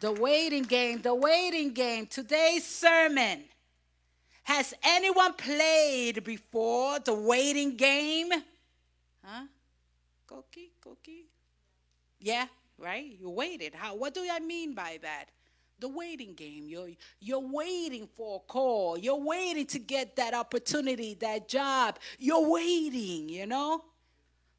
[0.00, 2.06] The waiting game, the waiting game.
[2.06, 3.44] Today's sermon.
[4.44, 8.30] Has anyone played before the waiting game?
[9.22, 9.44] Huh?
[10.26, 11.26] Cookie, cookie.
[12.18, 12.46] Yeah,
[12.78, 13.14] right?
[13.20, 13.74] You waited.
[13.74, 15.26] How what do I mean by that?
[15.80, 16.64] The waiting game.
[16.66, 16.88] You're
[17.20, 18.98] you're waiting for a call.
[18.98, 21.98] You're waiting to get that opportunity, that job.
[22.18, 23.84] You're waiting, you know?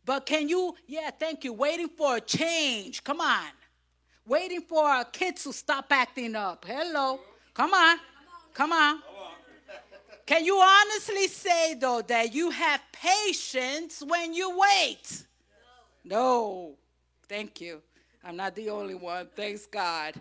[0.06, 1.54] But can you, yeah, thank you.
[1.54, 3.04] Waiting for a change.
[3.04, 3.50] Come on
[4.26, 6.66] waiting for our kids to stop acting up.
[6.68, 7.20] Hello.
[7.54, 7.98] Come on.
[8.54, 9.00] Come on.
[10.26, 15.26] Can you honestly say, though, that you have patience when you wait?
[16.06, 16.76] No.
[17.28, 17.82] Thank you.
[18.24, 19.28] I'm not the only one.
[19.36, 20.14] Thanks God.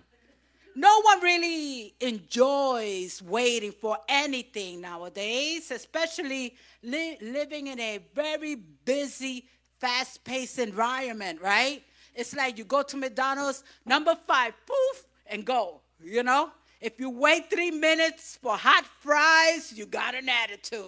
[0.74, 9.46] No one really enjoys waiting for anything nowadays, especially li- living in a very busy,
[9.78, 11.82] fast paced environment, right?
[12.14, 16.50] It's like you go to McDonald's, number five, poof, and go, you know?
[16.80, 20.84] If you wait three minutes for hot fries, you got an attitude.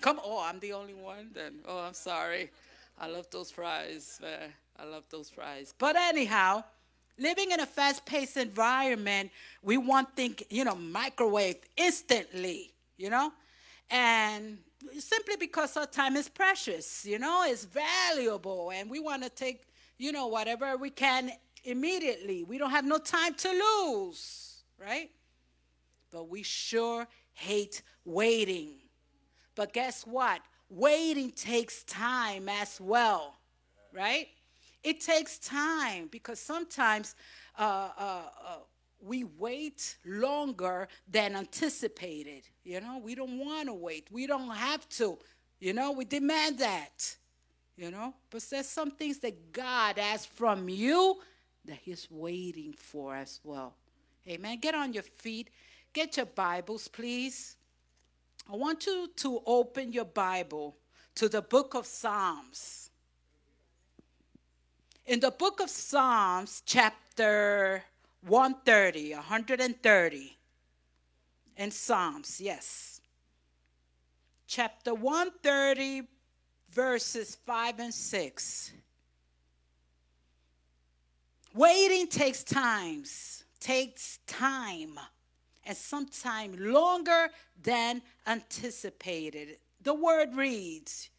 [0.00, 1.54] Come, oh, I'm the only one then.
[1.66, 2.50] Oh, I'm sorry.
[2.98, 4.18] I love those fries.
[4.20, 4.52] man.
[4.78, 5.74] I love those fries.
[5.78, 6.64] But anyhow,
[7.18, 9.30] living in a fast-paced environment,
[9.62, 13.32] we want things, you know, microwave instantly, you know?
[13.90, 14.58] And
[14.98, 19.62] simply because our time is precious, you know, it's valuable, and we want to take
[20.02, 21.30] you know, whatever we can
[21.62, 22.42] immediately.
[22.42, 25.10] We don't have no time to lose, right?
[26.10, 28.74] But we sure hate waiting.
[29.54, 30.40] But guess what?
[30.68, 33.36] Waiting takes time as well,
[33.92, 34.26] right?
[34.82, 37.14] It takes time because sometimes
[37.56, 38.56] uh, uh, uh,
[39.00, 42.42] we wait longer than anticipated.
[42.64, 44.08] You know, we don't want to wait.
[44.10, 45.16] We don't have to.
[45.60, 47.16] You know, we demand that
[47.76, 48.14] you know.
[48.30, 51.20] But there's some things that God asks from you
[51.64, 53.74] that He's waiting for as well.
[54.28, 54.58] Amen.
[54.60, 55.50] Get on your feet.
[55.92, 57.56] Get your Bibles, please.
[58.50, 60.76] I want you to open your Bible
[61.16, 62.90] to the book of Psalms.
[65.06, 67.82] In the book of Psalms, chapter
[68.26, 70.36] 130, 130,
[71.56, 73.00] in Psalms, yes.
[74.46, 76.02] Chapter 130,
[76.72, 78.72] verses 5 and 6.
[81.54, 84.98] Waiting takes times, takes time,
[85.64, 87.28] and sometimes longer
[87.62, 89.58] than anticipated.
[89.82, 91.10] The word reads,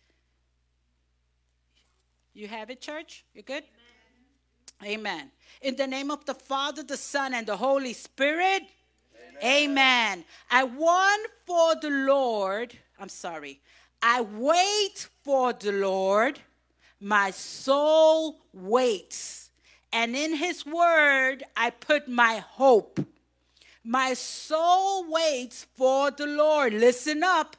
[2.34, 3.24] You have it, church?
[3.36, 3.64] You good?
[4.82, 5.00] Amen.
[5.00, 5.32] Amen.
[5.62, 8.64] In the name of the Father, the Son, and the Holy Spirit.
[9.44, 9.70] Amen.
[9.70, 10.26] Amen.
[10.50, 13.62] I want for the Lord, I'm sorry,
[14.02, 16.40] I wait for the Lord,
[17.00, 19.50] my soul waits.
[19.92, 23.00] And in his word, I put my hope.
[23.84, 26.74] My soul waits for the Lord.
[26.74, 27.56] Listen up.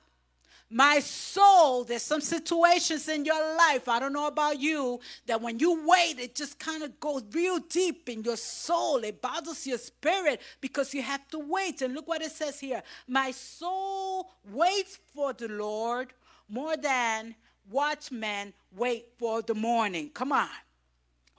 [0.70, 5.60] My soul, there's some situations in your life, I don't know about you, that when
[5.60, 9.04] you wait, it just kind of goes real deep in your soul.
[9.04, 11.82] It bothers your spirit because you have to wait.
[11.82, 16.12] And look what it says here My soul waits for the Lord
[16.48, 17.36] more than
[17.70, 20.10] watchmen wait for the morning.
[20.10, 20.48] Come on.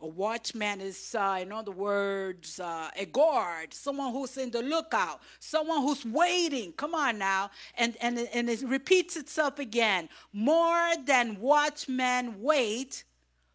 [0.02, 5.22] A watchman is, uh, in other words, uh, a guard, someone who's in the lookout,
[5.40, 6.74] someone who's waiting.
[6.74, 7.50] Come on now.
[7.78, 10.09] And, and, and it repeats itself again.
[10.34, 13.06] More than watchmen wait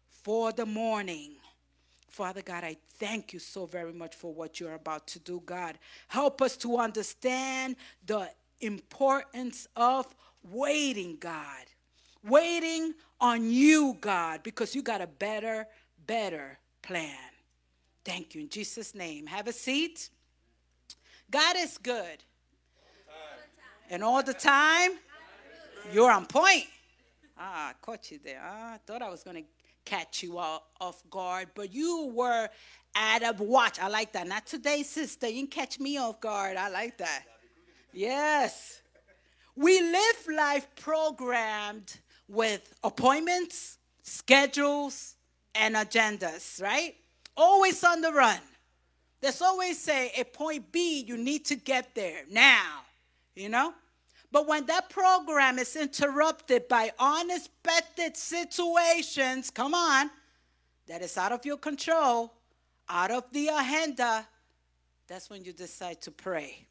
[0.09, 1.33] for the morning.
[2.09, 5.77] Father God, I thank you so very much for what you're about to do, God.
[6.07, 8.29] Help us to understand the
[8.59, 11.65] importance of waiting, God.
[12.23, 15.67] Waiting on you, God, because you got a better,
[16.05, 17.17] better plan.
[18.03, 18.41] Thank you.
[18.41, 19.27] In Jesus' name.
[19.27, 20.09] Have a seat.
[21.29, 22.23] God is good.
[23.89, 24.91] And all the time,
[25.91, 26.65] you're on point.
[27.37, 28.41] Ah, I caught you there.
[28.43, 29.49] Ah, I thought I was going to
[29.83, 32.47] catch you all off guard, but you were
[32.95, 33.79] at a watch.
[33.79, 34.27] I like that.
[34.27, 35.27] Not today, sister.
[35.27, 36.57] You didn't catch me off guard.
[36.57, 37.23] I like that.
[37.93, 38.81] Yes.
[39.55, 41.99] We live life programmed
[42.31, 45.15] with appointments, schedules,
[45.53, 46.95] and agendas, right?
[47.35, 48.39] Always on the run.
[49.19, 52.81] There's always say a point B, you need to get there now,
[53.35, 53.73] you know?
[54.31, 60.09] But when that program is interrupted by unexpected situations, come on,
[60.87, 62.33] that is out of your control,
[62.87, 64.25] out of the agenda,
[65.07, 66.65] that's when you decide to pray.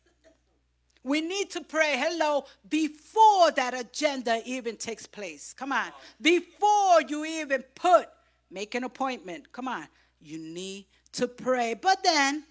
[1.02, 5.55] We need to pray, hello, before that agenda even takes place.
[5.55, 5.91] Come on.
[6.20, 8.08] Before you even put,
[8.50, 9.50] make an appointment.
[9.52, 9.87] Come on.
[10.20, 11.75] You need to pray.
[11.75, 12.44] But then,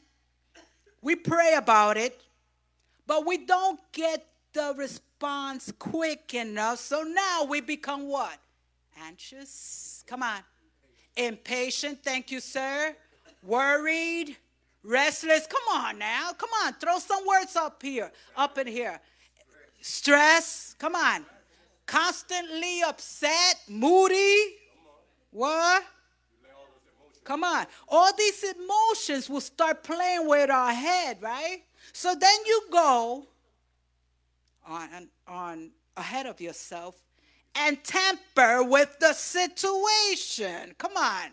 [1.01, 2.19] We pray about it,
[3.07, 6.80] but we don't get the response quick enough.
[6.80, 8.38] So now we become what?
[9.01, 10.04] Anxious.
[10.07, 10.42] Come on.
[11.16, 12.04] Impatient.
[12.04, 12.96] Thank you, sir.
[13.44, 14.36] Worried.
[14.83, 15.47] Restless.
[15.47, 16.31] Come on now.
[16.37, 16.73] Come on.
[16.73, 18.11] Throw some words up here.
[18.35, 18.99] Up in here.
[19.81, 20.75] Stress.
[20.79, 21.25] Come on.
[21.85, 23.61] Constantly upset.
[23.67, 24.55] Moody.
[25.31, 25.83] What?
[27.23, 27.67] Come on.
[27.87, 31.63] All these emotions will start playing with our head, right?
[31.93, 33.27] So then you go
[34.65, 36.95] on, on ahead of yourself
[37.55, 40.73] and tamper with the situation.
[40.77, 41.29] Come on.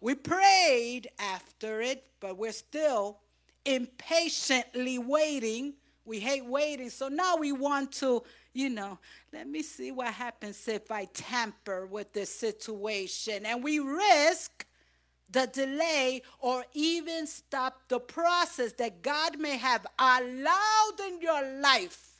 [0.00, 3.18] We prayed after it, but we're still
[3.64, 5.74] impatiently waiting.
[6.04, 6.90] We hate waiting.
[6.90, 8.22] So now we want to,
[8.52, 8.98] you know,
[9.32, 13.44] let me see what happens if I tamper with this situation.
[13.44, 14.66] And we risk
[15.30, 22.16] the delay or even stop the process that God may have allowed in your life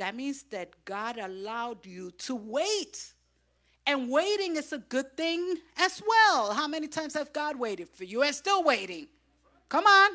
[0.00, 3.12] that means that God allowed you to wait.
[3.86, 6.52] And waiting is a good thing as well.
[6.52, 9.08] How many times have God waited for you and still waiting?
[9.68, 10.10] Come on.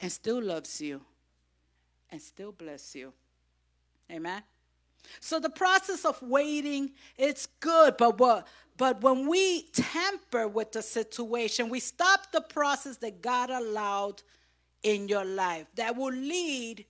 [0.00, 1.02] And still loves you
[2.10, 3.12] and still bless you.
[4.10, 4.42] Amen.
[5.20, 8.46] So the process of waiting, it's good, but what
[8.76, 14.22] but when we tamper with the situation, we stop the process that God allowed
[14.82, 16.86] in your life that will lead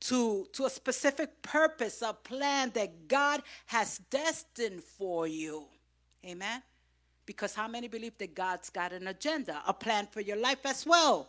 [0.00, 5.64] to, to a specific purpose, a plan that God has destined for you.
[6.24, 6.62] Amen.
[7.24, 10.86] Because how many believe that God's got an agenda, a plan for your life as
[10.86, 11.28] well?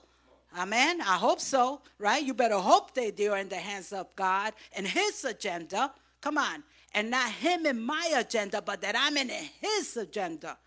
[0.58, 1.02] Amen.
[1.02, 2.24] I hope so, right?
[2.24, 5.92] You better hope they are in the hands of God and His agenda.
[6.22, 6.64] Come on.
[6.94, 10.58] And not Him in my agenda, but that I'm in His agenda.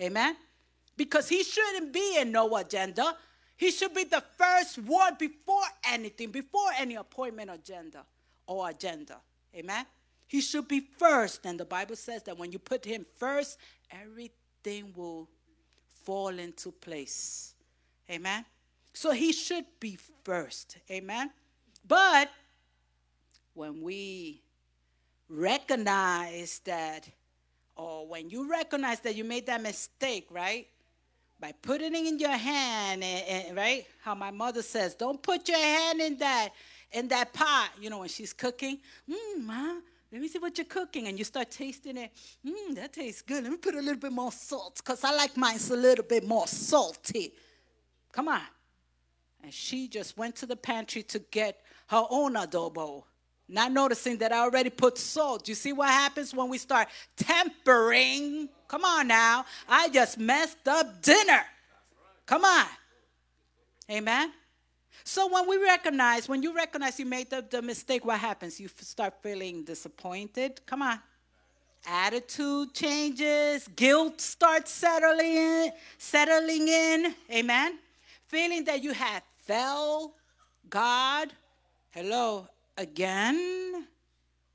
[0.00, 0.36] Amen.
[0.96, 3.14] Because He shouldn't be in no agenda.
[3.58, 8.04] He should be the first one before anything, before any appointment agenda
[8.46, 9.16] or agenda.
[9.52, 9.84] Amen?
[10.28, 11.44] He should be first.
[11.44, 13.58] And the Bible says that when you put him first,
[13.90, 15.28] everything will
[16.04, 17.56] fall into place.
[18.08, 18.44] Amen?
[18.92, 20.78] So he should be first.
[20.88, 21.32] Amen?
[21.86, 22.30] But
[23.54, 24.40] when we
[25.28, 27.08] recognize that,
[27.74, 30.68] or when you recognize that you made that mistake, right?
[31.40, 33.86] By putting it in your hand, and, and, right?
[34.02, 36.50] How my mother says, don't put your hand in that
[36.92, 37.70] in that pot.
[37.80, 39.74] You know when she's cooking, mmm, ma,
[40.10, 42.12] let me see what you're cooking, and you start tasting it.
[42.44, 43.44] Mmm, that tastes good.
[43.44, 46.26] Let me put a little bit more salt, cause I like mine's a little bit
[46.26, 47.34] more salty.
[48.12, 48.40] Come on.
[49.42, 53.04] And she just went to the pantry to get her own adobo
[53.48, 55.48] not noticing that I already put salt.
[55.48, 58.48] You see what happens when we start tempering?
[58.68, 59.46] Come on now.
[59.68, 61.44] I just messed up dinner.
[62.26, 62.66] Come on.
[63.90, 64.32] Amen.
[65.02, 68.60] So when we recognize, when you recognize you made the, the mistake, what happens?
[68.60, 70.60] You start feeling disappointed.
[70.66, 71.00] Come on.
[71.86, 77.14] Attitude changes, guilt starts settling in, settling in.
[77.32, 77.78] Amen.
[78.26, 80.12] Feeling that you have fell
[80.68, 81.32] God.
[81.90, 82.46] Hello,
[82.78, 83.86] again,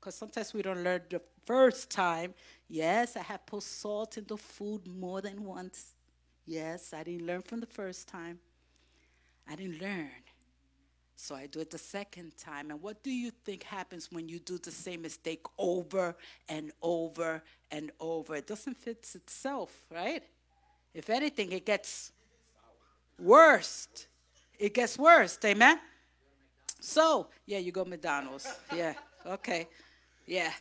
[0.00, 2.34] because sometimes we don't learn the first time.
[2.68, 5.94] Yes, I have put salt in the food more than once.
[6.46, 8.38] Yes, I didn't learn from the first time.
[9.48, 10.10] I didn't learn.
[11.16, 12.70] So I do it the second time.
[12.70, 16.16] And what do you think happens when you do the same mistake over
[16.48, 18.34] and over and over?
[18.34, 20.22] It doesn't fix itself, right?
[20.92, 22.12] If anything, it gets
[23.18, 23.88] worse.
[24.58, 25.38] It gets worse.
[25.44, 25.78] Amen?
[26.84, 28.46] So, yeah, you go McDonald's.
[28.74, 28.92] Yeah,
[29.26, 29.68] okay.
[30.26, 30.52] Yeah.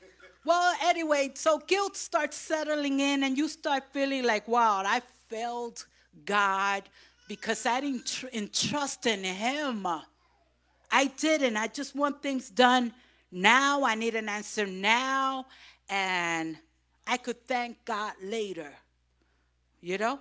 [0.45, 5.85] Well, anyway, so guilt starts settling in, and you start feeling like, wow, I failed
[6.25, 6.83] God
[7.27, 9.85] because I didn't tr- entrust in Him.
[10.89, 11.57] I didn't.
[11.57, 12.93] I just want things done
[13.29, 13.83] now.
[13.83, 15.45] I need an answer now,
[15.89, 16.57] and
[17.05, 18.71] I could thank God later.
[19.81, 20.19] You know,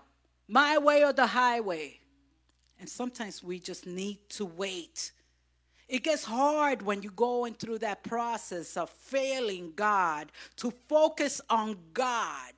[0.48, 2.00] my way or the highway.
[2.80, 5.12] And sometimes we just need to wait
[5.92, 11.76] it gets hard when you're going through that process of failing God to focus on
[11.92, 12.54] God,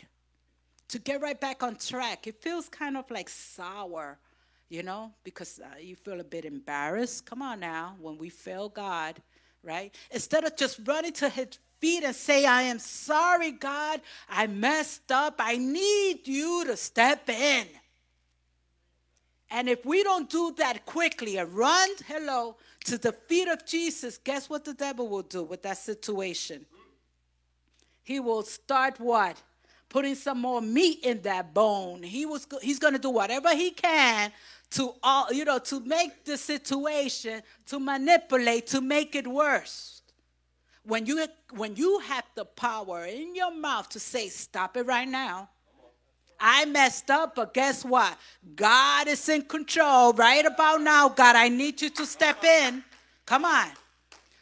[0.87, 2.29] to get right back on track.
[2.29, 4.21] It feels kind of like sour,
[4.69, 7.27] you know, because uh, you feel a bit embarrassed.
[7.27, 9.21] Come on now, when we fail God,
[9.65, 9.93] right?
[10.13, 15.11] Instead of just running to his feet and say, I am sorry, God, I messed
[15.11, 15.35] up.
[15.41, 17.67] I need you to step in.
[19.51, 24.19] And if we don't do that quickly and run, hello, to the feet of Jesus,
[24.19, 26.67] guess what the devil will do with that situation?
[28.03, 29.43] He will start what?
[29.89, 32.03] Putting some more meat in that bone.
[32.03, 34.33] He was he's going to do whatever he can
[34.73, 40.03] to all, you know, to make the situation, to manipulate, to make it worse.
[40.85, 45.09] When you when you have the power in your mouth to say, stop it right
[45.09, 45.49] now.
[46.39, 48.19] I messed up, but guess what?
[48.55, 51.09] God is in control right about now.
[51.09, 52.85] God, I need you to step in.
[53.27, 53.69] Come on.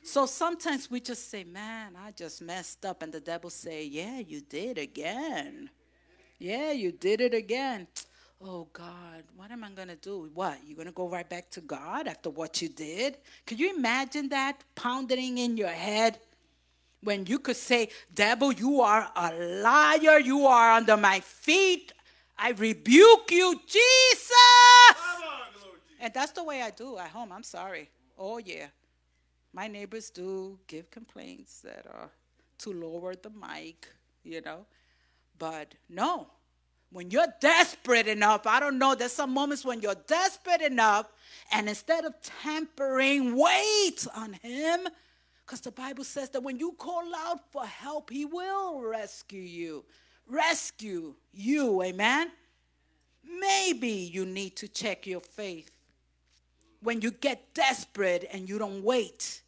[0.03, 3.03] So sometimes we just say, man, I just messed up.
[3.03, 5.71] And the devil say, yeah, you did again.
[6.39, 7.87] Yeah, you did it again.
[8.45, 10.29] Oh God, what am I going to do?
[10.35, 10.59] What?
[10.67, 13.19] You're going to go right back to God after what you did?
[13.47, 16.19] Could you imagine that pounding in your head?
[17.03, 20.21] When you could say, Devil, you are a liar.
[20.21, 21.93] You are under my feet.
[22.39, 24.31] I rebuke you, Jesus.
[26.01, 27.33] And that's the way I do at home.
[27.33, 27.91] I'm sorry.
[28.19, 28.67] Oh, yeah.
[29.53, 32.11] My neighbors do give complaints that are
[32.59, 33.89] to lower the mic,
[34.25, 34.65] you know.
[35.39, 36.29] But no,
[36.91, 41.13] when you're desperate enough, I don't know, there's some moments when you're desperate enough,
[41.53, 44.89] and instead of tampering, wait on Him.
[45.45, 49.85] Because the Bible says that when you call out for help, He will rescue you.
[50.27, 52.31] Rescue you, amen?
[53.25, 55.71] Maybe you need to check your faith.
[56.81, 59.43] When you get desperate and you don't wait,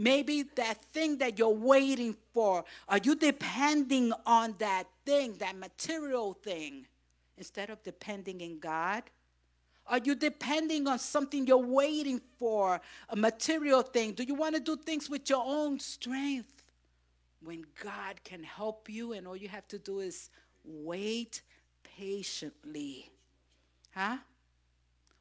[0.00, 6.32] Maybe that thing that you're waiting for, are you depending on that thing, that material
[6.32, 6.86] thing,
[7.36, 9.02] instead of depending in God?
[9.86, 14.12] Are you depending on something you're waiting for, a material thing?
[14.12, 16.62] Do you want to do things with your own strength?
[17.42, 20.30] When God can help you, and all you have to do is
[20.64, 21.42] wait
[21.96, 23.10] patiently.
[23.94, 24.18] Huh?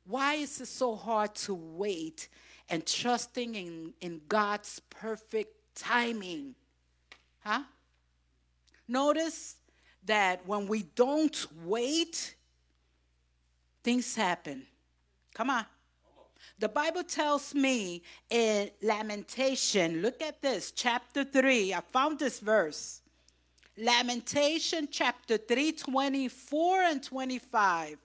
[0.06, 2.28] Why is it so hard to wait
[2.70, 6.56] and trusting in, in God's perfect timing.
[7.44, 7.64] Huh?
[8.88, 9.56] Notice
[10.06, 12.36] that when we don't wait,
[13.84, 14.66] things happen.
[15.34, 15.66] Come on.
[16.60, 21.74] The Bible tells me in Lamentation, look at this, chapter 3.
[21.74, 23.02] I found this verse.
[23.78, 27.98] Lamentation chapter 3, 24 and 25.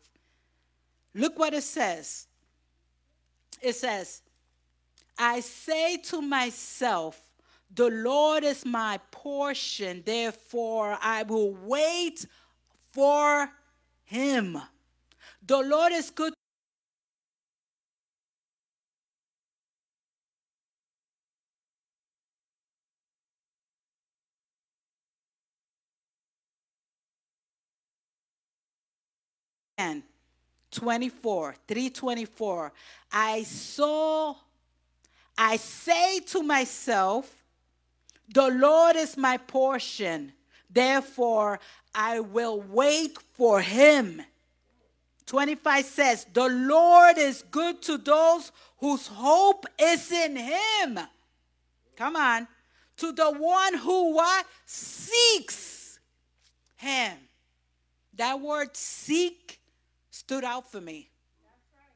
[1.15, 2.29] Look what it says.
[3.61, 4.23] It says,
[5.19, 7.21] I say to myself,
[7.75, 12.25] the Lord is my portion, therefore I will wait
[12.93, 13.51] for
[14.05, 14.61] him.
[15.47, 16.33] The Lord is good.
[29.77, 30.03] And
[30.71, 32.73] 24, 324.
[33.13, 34.37] I saw
[35.37, 37.45] I say to myself,
[38.33, 40.33] The Lord is my portion,
[40.71, 41.61] therefore
[41.95, 44.23] I will wait for him.
[45.27, 50.99] 25 says, The Lord is good to those whose hope is in him.
[51.97, 52.47] Come on.
[52.99, 54.47] To the one who what?
[54.67, 55.99] Seeks
[56.77, 57.17] him.
[58.17, 59.61] That word seek
[60.11, 61.11] stood out for me.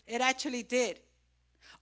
[0.07, 0.99] It actually did.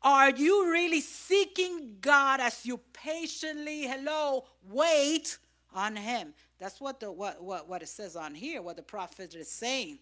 [0.03, 5.39] Are you really seeking God as you patiently, hello, wait
[5.75, 6.35] on Him?
[6.59, 9.99] That's what the what what, what it says on here, what the prophet is saying.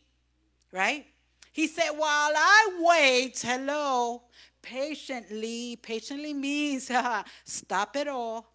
[0.72, 1.06] Right?
[1.54, 4.24] He said, while I wait, hello,
[4.60, 6.90] patiently, patiently means
[7.44, 8.52] stop it all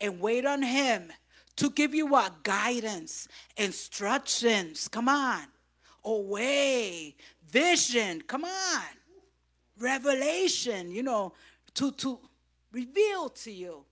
[0.00, 1.12] and wait on him
[1.56, 2.42] to give you what?
[2.42, 4.88] Guidance, instructions.
[4.88, 5.42] Come on.
[6.06, 7.16] A way,
[7.50, 8.22] vision.
[8.22, 8.96] Come on
[9.78, 11.32] revelation, you know,
[11.74, 12.18] to, to
[12.72, 13.84] reveal to you.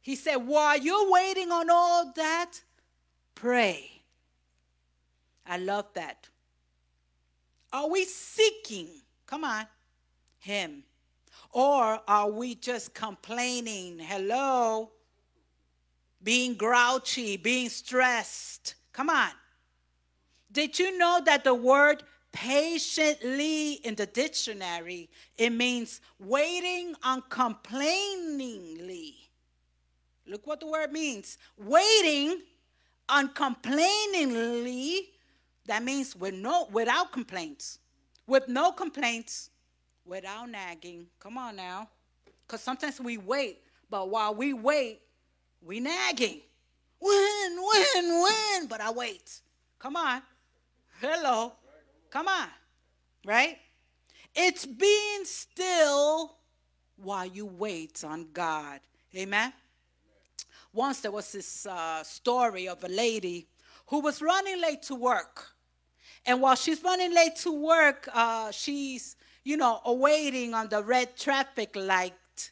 [0.00, 2.52] He said, while you're waiting on all that,
[3.34, 4.02] pray.
[5.46, 6.28] I love that.
[7.72, 8.88] Are we seeking,
[9.26, 9.66] come on,
[10.38, 10.84] Him?
[11.52, 14.90] Or are we just complaining, hello,
[16.22, 18.74] being grouchy, being stressed?
[18.92, 19.30] Come on.
[20.50, 22.02] Did you know that the word
[22.36, 25.08] patiently in the dictionary,
[25.38, 29.14] it means waiting uncomplainingly.
[30.26, 31.38] Look what the word means.
[31.56, 32.42] Waiting
[33.08, 35.08] uncomplainingly,
[35.66, 37.78] that means with no without complaints.
[38.26, 39.50] With no complaints,
[40.04, 41.06] without nagging.
[41.20, 41.88] Come on now.
[42.46, 45.00] Because sometimes we wait, but while we wait,
[45.60, 46.40] we nagging.
[47.00, 48.66] Win, win, win.
[48.68, 49.40] But I wait.
[49.78, 50.22] Come on.
[51.00, 51.52] Hello.
[52.10, 52.48] Come on,
[53.26, 53.58] right?
[54.34, 56.36] It's being still
[56.96, 58.80] while you wait on God.
[59.14, 59.52] Amen.
[60.72, 63.48] Once there was this uh, story of a lady
[63.88, 65.55] who was running late to work.
[66.26, 71.16] And while she's running late to work, uh, she's, you know, awaiting on the red
[71.16, 72.50] traffic light.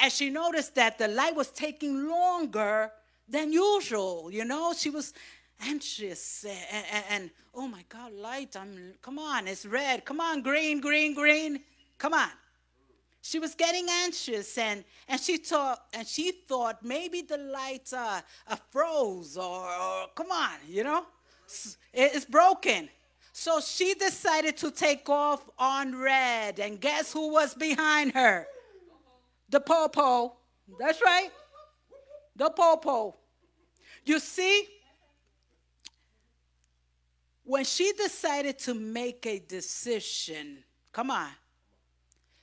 [0.00, 2.90] And she noticed that the light was taking longer
[3.28, 4.30] than usual.
[4.32, 5.12] You know, she was
[5.60, 10.06] anxious and, and, and, oh my God, light, I'm, come on, it's red.
[10.06, 11.60] Come on, green, green, green.
[11.98, 12.30] Come on.
[13.22, 18.22] She was getting anxious and, and she thought and she thought maybe the lights are,
[18.48, 21.04] are froze or, or come on, you know,
[21.92, 22.88] it's broken.
[23.40, 26.60] So she decided to take off on red.
[26.60, 28.46] And guess who was behind her?
[29.48, 30.36] The popo.
[30.78, 31.30] That's right.
[32.36, 33.16] The popo.
[34.04, 34.66] You see,
[37.44, 40.58] when she decided to make a decision,
[40.92, 41.30] come on,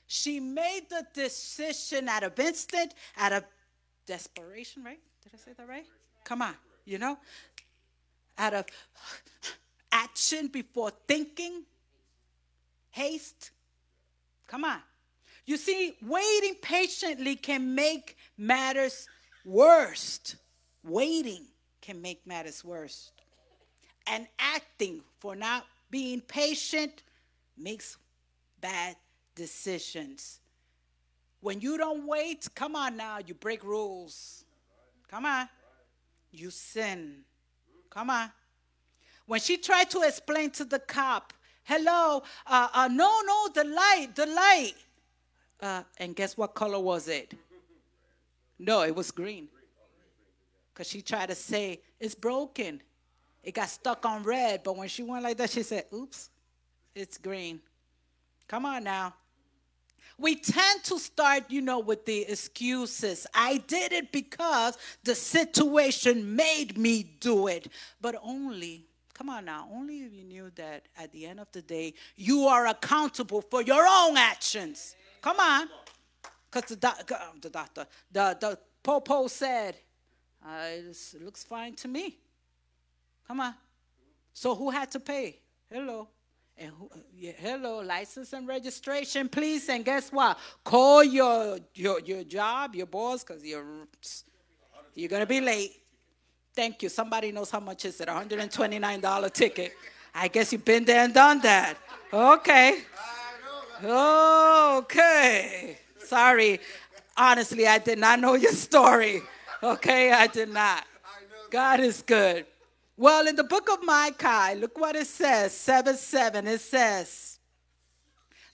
[0.08, 3.44] she made the decision out of instant, out of
[4.04, 4.98] desperation, right?
[5.22, 5.86] Did I say that right?
[6.24, 7.18] Come on, you know,
[8.36, 8.64] out of
[9.92, 11.64] action before thinking,
[12.90, 13.50] haste.
[14.46, 14.78] Come on.
[15.46, 19.08] You see, waiting patiently can make matters
[19.44, 20.36] worse.
[20.84, 21.46] Waiting
[21.80, 23.12] can make matters worse.
[24.06, 27.02] And acting for not being patient
[27.56, 27.96] makes
[28.60, 28.96] bad
[29.34, 30.40] decisions.
[31.40, 34.44] When you don't wait, come on now, you break rules.
[35.08, 35.48] Come on.
[36.30, 37.22] You sin.
[37.90, 38.30] Come on.
[39.28, 44.08] When she tried to explain to the cop, hello, uh, uh, no, no, the light,
[44.14, 44.72] the light.
[45.60, 47.34] Uh, and guess what color was it?
[48.58, 49.48] No, it was green.
[50.72, 52.80] Because she tried to say, it's broken.
[53.44, 54.62] It got stuck on red.
[54.62, 56.30] But when she went like that, she said, oops,
[56.94, 57.60] it's green.
[58.48, 59.12] Come on now.
[60.16, 63.26] We tend to start, you know, with the excuses.
[63.34, 67.68] I did it because the situation made me do it.
[68.00, 68.86] But only
[69.18, 72.44] Come on now, only if you knew that at the end of the day, you
[72.44, 74.94] are accountable for your own actions.
[75.20, 75.68] Come on.
[76.48, 79.74] Because the, uh, the doctor, the, the popo said,
[80.46, 82.16] uh, it looks fine to me.
[83.26, 83.54] Come on.
[84.32, 85.40] So who had to pay?
[85.68, 86.06] Hello.
[86.56, 89.68] And who, uh, yeah, hello, license and registration, please.
[89.68, 90.38] And guess what?
[90.62, 93.64] Call your your your job, your boss, because you're
[94.94, 95.72] you're gonna be late.
[96.58, 96.88] Thank you.
[96.88, 98.08] Somebody knows how much is it?
[98.08, 99.74] $129 ticket.
[100.12, 101.76] I guess you've been there and done that.
[102.12, 102.80] Okay.
[103.80, 105.78] Okay.
[106.00, 106.58] Sorry.
[107.16, 109.22] Honestly, I did not know your story.
[109.62, 110.84] Okay, I did not.
[111.48, 112.44] God is good.
[112.96, 116.44] Well, in the book of Micah, look what it says 7 7.
[116.48, 117.38] It says,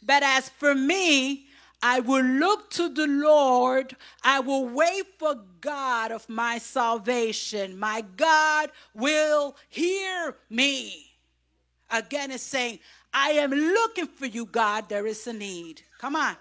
[0.02, 1.46] But as for me,
[1.86, 3.94] I will look to the Lord.
[4.22, 7.78] I will wait for God of my salvation.
[7.78, 11.12] My God will hear me.
[11.90, 12.78] Again, it's saying,
[13.12, 14.88] I am looking for you, God.
[14.88, 15.82] There is a need.
[15.98, 16.36] Come on.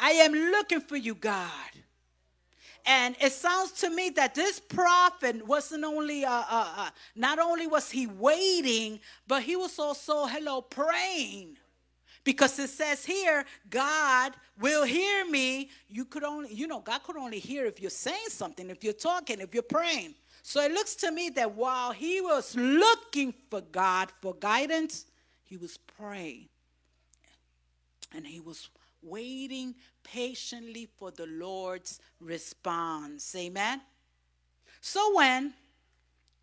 [0.00, 1.70] I am looking for you, God.
[2.84, 7.68] And it sounds to me that this prophet wasn't only, uh, uh, uh, not only
[7.68, 11.56] was he waiting, but he was also, hello, praying.
[12.24, 15.70] Because it says here, God will hear me.
[15.88, 18.92] You could only, you know, God could only hear if you're saying something, if you're
[18.92, 20.14] talking, if you're praying.
[20.42, 25.06] So it looks to me that while he was looking for God for guidance,
[25.44, 26.48] he was praying.
[28.14, 28.68] And he was
[29.02, 33.34] waiting patiently for the Lord's response.
[33.34, 33.80] Amen.
[34.80, 35.54] So when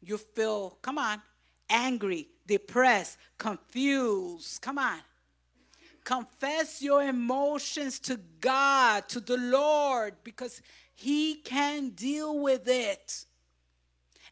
[0.01, 1.21] you feel, come on,
[1.69, 4.99] angry, depressed, confused, come on,
[6.10, 10.60] Confess your emotions to God, to the Lord, because
[10.95, 13.26] He can deal with it.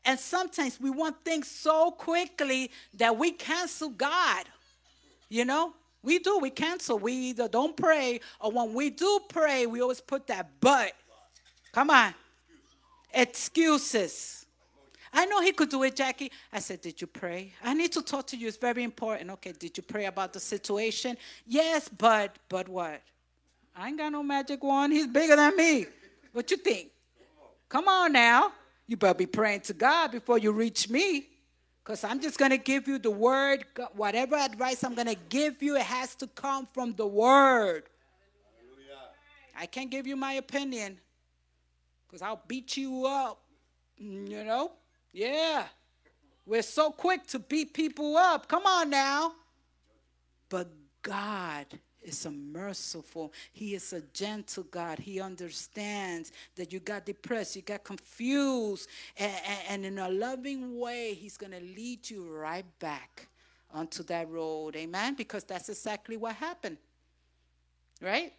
[0.03, 4.45] And sometimes we want things so quickly that we cancel God.
[5.29, 6.97] You know, we do, we cancel.
[6.97, 10.93] We either don't pray, or when we do pray, we always put that but.
[11.73, 12.15] Come on.
[13.13, 14.46] Excuses.
[15.13, 16.31] I know he could do it, Jackie.
[16.51, 17.53] I said, Did you pray?
[17.63, 18.47] I need to talk to you.
[18.47, 19.29] It's very important.
[19.31, 21.17] Okay, did you pray about the situation?
[21.45, 23.01] Yes, but, but what?
[23.75, 24.93] I ain't got no magic wand.
[24.93, 25.85] He's bigger than me.
[26.33, 26.89] What you think?
[27.69, 28.51] Come on now.
[28.87, 31.27] You better be praying to God before you reach me.
[31.83, 33.65] Because I'm just going to give you the word.
[33.93, 37.83] Whatever advice I'm going to give you, it has to come from the word.
[39.57, 40.97] I can't give you my opinion
[42.05, 43.41] because I'll beat you up,
[43.97, 44.71] you know?
[45.11, 45.65] Yeah.
[46.45, 48.47] We're so quick to beat people up.
[48.47, 49.33] Come on now.
[50.49, 50.69] But
[51.01, 51.65] God
[52.01, 53.33] is a merciful.
[53.51, 54.97] He is a gentle God.
[54.99, 59.33] He understands that you got depressed, you got confused, and,
[59.69, 63.27] and, in a loving way, He's going to lead you right back
[63.73, 64.75] onto that road.
[64.77, 65.15] Amen?
[65.15, 66.77] Because that's exactly what happened.
[68.01, 68.33] Right?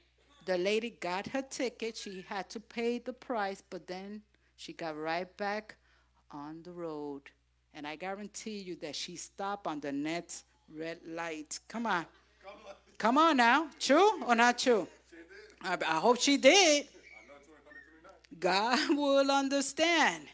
[0.46, 1.96] The lady got her ticket.
[1.98, 4.22] She had to pay the price, but then
[4.56, 5.76] she got right back
[6.30, 7.22] on the road.
[7.74, 11.58] And I guarantee you that she stopped on the next red light.
[11.68, 12.06] Come on.
[12.96, 13.68] Come on, now.
[13.78, 14.88] True or not true?
[15.62, 16.86] I hope she did.
[18.38, 20.24] God will understand.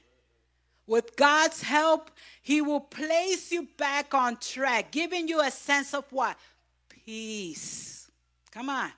[0.86, 2.10] With God's help,
[2.42, 6.36] He will place you back on track, giving you a sense of what?
[6.88, 8.10] Peace.
[8.50, 8.90] Come on.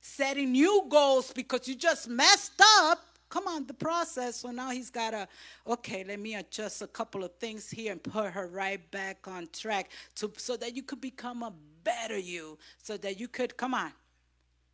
[0.00, 2.98] Setting new goals because you just messed up.
[3.30, 4.36] Come on, the process.
[4.36, 5.28] So now he's got to,
[5.66, 9.48] okay, let me adjust a couple of things here and put her right back on
[9.52, 11.52] track to, so that you could become a
[11.84, 13.92] better you, so that you could, come on,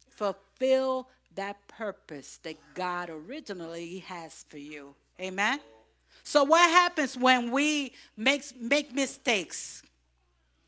[0.08, 4.94] fulfill that purpose that God originally has for you.
[5.20, 5.60] Amen?
[6.24, 9.82] So what happens when we make, make mistakes?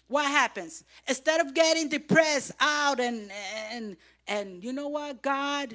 [0.09, 0.85] What happens?
[1.07, 3.31] Instead of getting depressed out and
[3.72, 3.96] and
[4.27, 5.74] and you know what, God,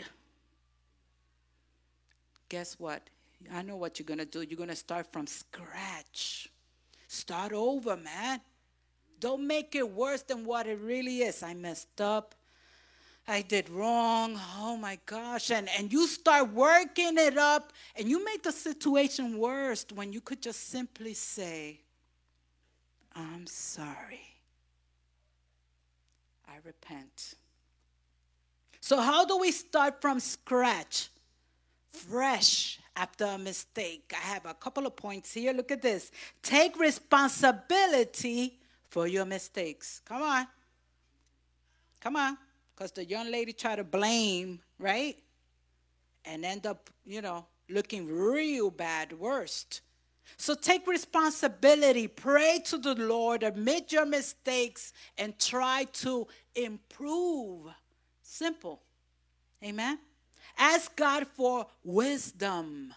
[2.54, 3.10] guess what?
[3.52, 4.44] I know what you're gonna do.
[4.44, 6.48] You're gonna start from scratch.
[7.08, 8.42] Start over, man.
[9.20, 11.42] Don't make it worse than what it really is.
[11.42, 12.36] I messed up.
[13.28, 14.40] I did wrong.
[14.60, 15.50] Oh my gosh.
[15.50, 20.22] And, and you start working it up and you make the situation worse when you
[20.22, 21.80] could just simply say,
[23.16, 24.28] I'm sorry.
[26.48, 27.34] I repent.
[28.80, 31.10] So, how do we start from scratch?
[31.94, 34.14] Fresh after a mistake.
[34.14, 35.54] I have a couple of points here.
[35.54, 36.12] Look at this.
[36.42, 40.02] Take responsibility for your mistakes.
[40.06, 40.48] Come on.
[42.02, 42.38] Come on
[42.76, 45.18] because the young lady tried to blame, right?
[46.26, 49.82] And end up, you know, looking real bad, worst.
[50.38, 57.68] So take responsibility, pray to the Lord, admit your mistakes, and try to improve.
[58.22, 58.82] Simple.
[59.64, 60.00] Amen.
[60.58, 62.94] Ask God for wisdom.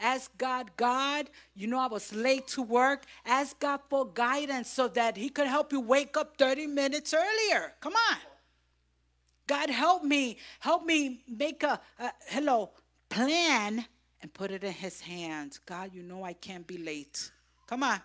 [0.00, 3.04] Ask God, God, you know I was late to work.
[3.24, 7.72] Ask God for guidance so that He could help you wake up 30 minutes earlier.
[7.80, 8.18] Come on.
[9.46, 10.38] God, help me.
[10.60, 12.70] Help me make a, a hello
[13.08, 13.84] plan
[14.22, 15.60] and put it in his hands.
[15.66, 17.30] God, you know I can't be late.
[17.66, 18.00] Come on.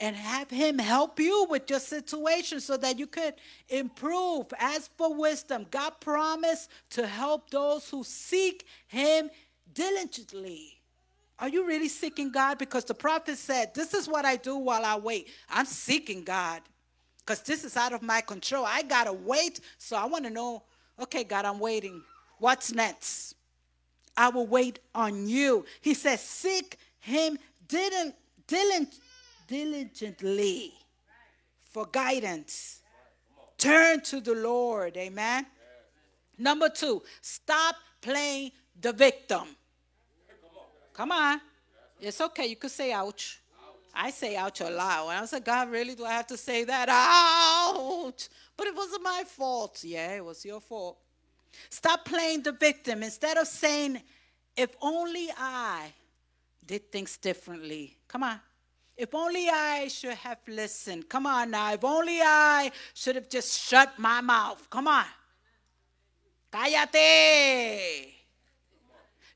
[0.00, 3.34] And have him help you with your situation so that you could
[3.68, 4.46] improve.
[4.58, 5.66] Ask for wisdom.
[5.70, 9.30] God promised to help those who seek him
[9.74, 10.80] diligently.
[11.38, 12.56] Are you really seeking God?
[12.56, 15.28] Because the prophet said, This is what I do while I wait.
[15.50, 16.62] I'm seeking God
[17.18, 18.64] because this is out of my control.
[18.66, 19.60] I got to wait.
[19.78, 20.62] So I want to know
[21.00, 22.02] okay, God, I'm waiting.
[22.38, 23.34] What's next?
[24.16, 25.64] I will wait on you.
[25.80, 28.14] He says, Seek him didn't,
[29.50, 30.72] diligently
[31.60, 32.80] for guidance.
[33.58, 34.96] Turn to the Lord.
[34.96, 35.44] Amen.
[36.38, 39.42] Number two, stop playing the victim.
[40.94, 41.40] Come on.
[42.00, 42.46] It's okay.
[42.46, 43.40] You could say ouch.
[43.92, 45.08] I say ouch a lot.
[45.08, 46.88] When I was like, God, really, do I have to say that?
[46.88, 48.28] Ouch.
[48.56, 49.82] But it wasn't my fault.
[49.82, 50.96] Yeah, it was your fault.
[51.68, 53.02] Stop playing the victim.
[53.02, 54.00] Instead of saying,
[54.56, 55.92] if only I
[56.64, 57.96] did things differently.
[58.06, 58.40] Come on.
[59.00, 61.08] If only I should have listened.
[61.08, 61.72] Come on now.
[61.72, 64.68] If only I should have just shut my mouth.
[64.68, 65.06] Come on.
[66.52, 68.12] Cállate.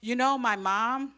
[0.03, 1.15] You know, my mom,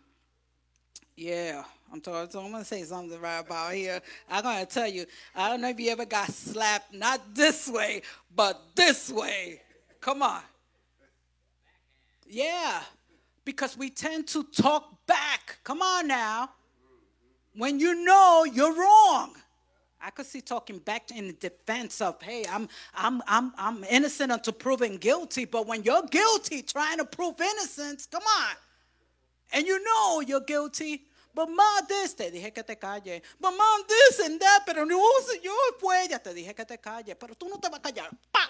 [1.17, 4.01] yeah, I'm told, so I'm gonna say something right about here.
[4.31, 8.03] I'm gonna tell you, I don't know if you ever got slapped, not this way,
[8.33, 9.61] but this way.
[10.01, 10.43] Come on.
[12.29, 12.81] Yeah,
[13.45, 15.59] because we tend to talk back.
[15.65, 16.51] Come on now.
[17.57, 19.35] When you know you're wrong.
[19.99, 24.53] I could see talking back in defense of, hey, I'm I'm I'm I'm innocent until
[24.53, 25.47] proven guilty.
[25.47, 28.57] But when you're guilty trying to prove innocence, come on.
[29.53, 33.21] And you know you're guilty, But mom this, te dije que te calle.
[33.38, 34.99] But mom this and that, pero no,
[35.42, 38.09] yo fue, ya te dije que te calle, pero tú no te vas a callar.
[38.33, 38.49] ¡Pah!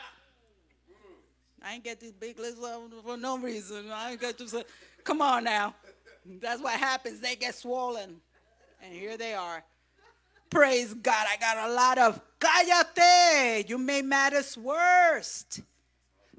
[1.63, 2.61] I ain't get these big lists
[3.03, 3.91] for no reason.
[3.91, 4.65] I ain't got to
[5.03, 5.75] come on now.
[6.41, 7.19] That's what happens.
[7.19, 8.21] They get swollen.
[8.83, 9.65] And here they are.
[10.51, 11.27] Praise God.
[11.29, 13.69] I got a lot of cállate.
[13.69, 15.45] You made matters worse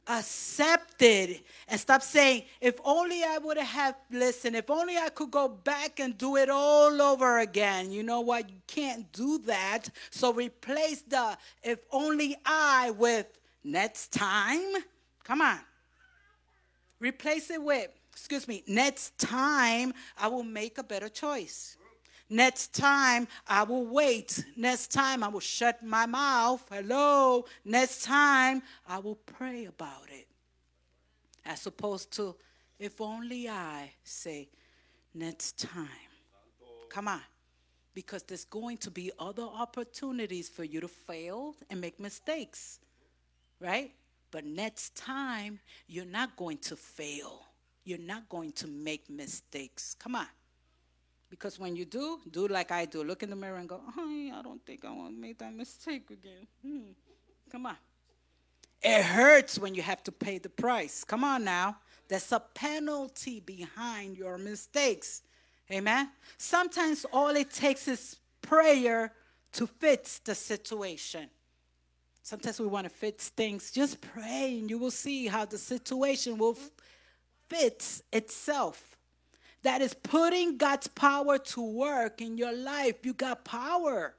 [0.08, 5.48] accepted and stop saying, if only I would have listened, if only I could go
[5.48, 7.92] back and do it all over again.
[7.92, 8.50] You know what?
[8.50, 9.90] You can't do that.
[10.10, 13.28] So replace the if only I with
[13.64, 14.64] next time.
[15.24, 15.60] Come on.
[17.00, 21.77] Replace it with, excuse me, next time I will make a better choice.
[22.30, 24.44] Next time I will wait.
[24.56, 26.66] Next time I will shut my mouth.
[26.70, 27.46] Hello.
[27.64, 30.28] Next time I will pray about it.
[31.46, 32.36] As opposed to,
[32.78, 34.50] if only I say,
[35.14, 35.88] next time.
[36.90, 37.22] Come on.
[37.94, 42.80] Because there's going to be other opportunities for you to fail and make mistakes.
[43.60, 43.92] Right?
[44.30, 47.42] But next time, you're not going to fail.
[47.86, 49.96] You're not going to make mistakes.
[49.98, 50.28] Come on.
[51.30, 53.04] Because when you do, do like I do.
[53.04, 56.10] Look in the mirror and go, I don't think I want to make that mistake
[56.10, 56.48] again.
[56.62, 56.92] Hmm.
[57.52, 57.76] Come on.
[58.82, 61.04] It hurts when you have to pay the price.
[61.04, 61.78] Come on now.
[62.08, 65.24] There's a penalty behind your mistakes.
[65.72, 66.10] Amen.
[66.38, 69.12] Sometimes all it takes is prayer
[69.54, 71.30] to fix the situation.
[72.24, 73.72] Sometimes we want to fix things.
[73.72, 76.58] Just pray and you will see how the situation will
[77.50, 78.97] fit itself
[79.64, 82.96] that is putting God's power to work in your life.
[83.04, 84.16] You got power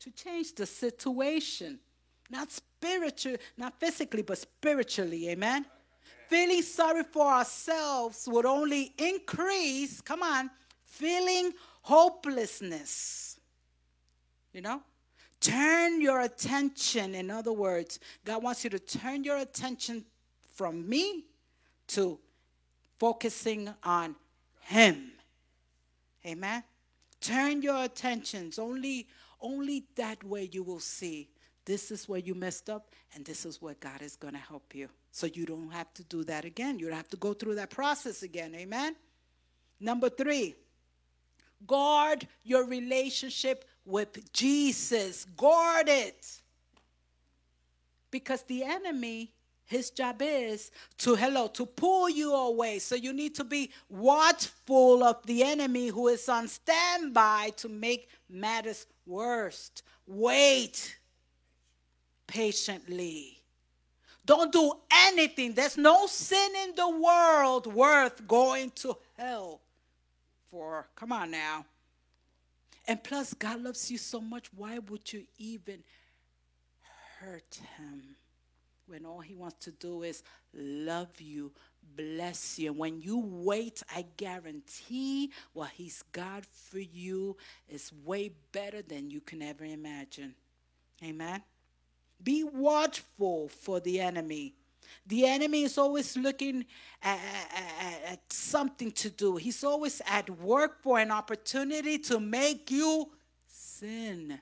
[0.00, 1.78] to change the situation.
[2.30, 5.28] Not spiritual, not physically, but spiritually.
[5.30, 5.66] Amen.
[6.28, 10.50] Feeling sorry for ourselves would only increase, come on,
[10.84, 13.38] feeling hopelessness.
[14.52, 14.82] You know?
[15.40, 20.06] Turn your attention, in other words, God wants you to turn your attention
[20.54, 21.26] from me
[21.88, 22.18] to
[22.98, 24.16] focusing on
[24.64, 25.12] him.
[26.26, 26.62] Amen.
[27.20, 28.58] Turn your attentions.
[28.58, 29.06] Only,
[29.40, 31.28] only that way you will see
[31.64, 34.74] this is where you messed up, and this is where God is going to help
[34.74, 34.88] you.
[35.12, 36.78] So you don't have to do that again.
[36.78, 38.54] You don't have to go through that process again.
[38.54, 38.96] Amen.
[39.80, 40.54] Number three,
[41.66, 45.24] guard your relationship with Jesus.
[45.36, 46.42] Guard it.
[48.10, 49.32] Because the enemy
[49.66, 52.78] his job is to, hello, to pull you away.
[52.78, 58.08] So you need to be watchful of the enemy who is on standby to make
[58.28, 59.70] matters worse.
[60.06, 60.96] Wait
[62.26, 63.38] patiently.
[64.26, 65.52] Don't do anything.
[65.52, 69.60] There's no sin in the world worth going to hell
[70.50, 70.88] for.
[70.96, 71.66] Come on now.
[72.86, 74.48] And plus, God loves you so much.
[74.54, 75.82] Why would you even
[77.20, 78.16] hurt him?
[78.86, 81.52] When all he wants to do is love you,
[81.96, 82.70] bless you.
[82.70, 87.36] And When you wait, I guarantee what he's got for you
[87.68, 90.34] is way better than you can ever imagine.
[91.02, 91.42] Amen.
[92.22, 94.54] Be watchful for the enemy.
[95.06, 96.64] The enemy is always looking
[97.02, 99.36] at, at, at, something to do.
[99.36, 103.10] He's always at work for an opportunity to make you
[103.46, 104.38] sin.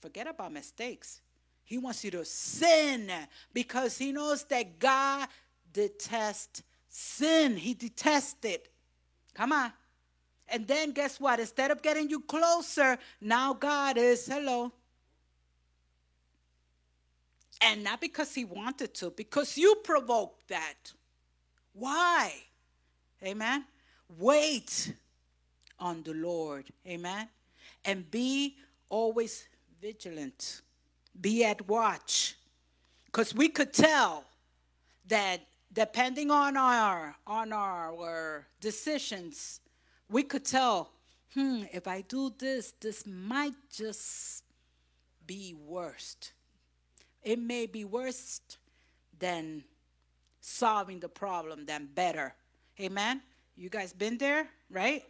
[0.00, 1.20] Forget about mistakes.
[1.70, 3.08] He wants you to sin
[3.54, 5.28] because he knows that God
[5.72, 7.56] detests sin.
[7.56, 8.72] He detests it.
[9.34, 9.72] Come on.
[10.48, 11.38] And then guess what?
[11.38, 14.72] Instead of getting you closer, now God is, hello.
[17.62, 20.92] And not because he wanted to, because you provoked that.
[21.72, 22.32] Why?
[23.22, 23.64] Amen.
[24.18, 24.92] Wait
[25.78, 26.64] on the Lord.
[26.84, 27.28] Amen.
[27.84, 28.56] And be
[28.88, 29.46] always
[29.80, 30.62] vigilant
[31.20, 32.36] be at watch.
[33.06, 34.24] Because we could tell
[35.08, 35.40] that
[35.72, 39.60] depending on our on our decisions,
[40.08, 40.90] we could tell,
[41.34, 44.44] hmm, if I do this, this might just
[45.26, 46.32] be worst.
[47.22, 48.40] It may be worse
[49.18, 49.64] than
[50.40, 52.34] solving the problem than better.
[52.80, 53.20] Amen.
[53.56, 55.04] You guys been there, right?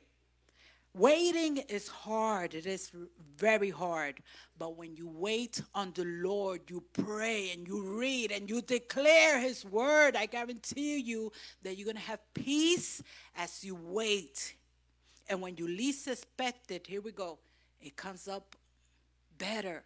[0.95, 2.55] Waiting is hard.
[2.55, 2.91] It is
[3.37, 4.21] very hard.
[4.59, 9.41] But when you wait on the Lord, you pray and you read and you declare
[9.41, 11.31] His word, I guarantee you
[11.63, 13.03] that you're going to have peace
[13.37, 14.55] as you wait.
[15.29, 17.39] And when you least expect it, here we go,
[17.81, 18.57] it comes up
[19.39, 19.85] better,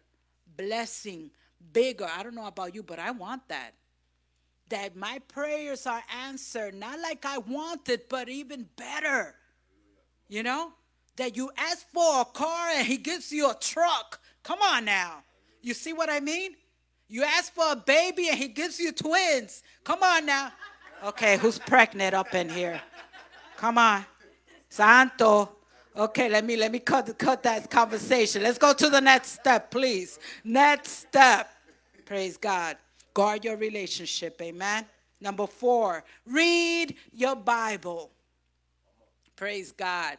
[0.57, 1.29] blessing,
[1.71, 2.09] bigger.
[2.11, 3.75] I don't know about you, but I want that.
[4.69, 9.35] That my prayers are answered, not like I wanted, but even better.
[10.27, 10.73] You know?
[11.17, 14.19] That you ask for a car and he gives you a truck.
[14.43, 15.23] Come on now.
[15.61, 16.55] You see what I mean?
[17.07, 19.63] You ask for a baby and he gives you twins.
[19.83, 20.51] Come on now.
[21.03, 22.81] Okay, who's pregnant up in here?
[23.57, 24.05] Come on.
[24.69, 25.51] Santo.
[25.97, 28.43] Okay, let me let me cut cut that conversation.
[28.43, 30.19] Let's go to the next step, please.
[30.43, 31.49] Next step.
[32.05, 32.77] Praise God.
[33.13, 34.41] Guard your relationship.
[34.41, 34.85] Amen.
[35.21, 38.11] Number 4, read your Bible.
[39.35, 40.17] Praise God.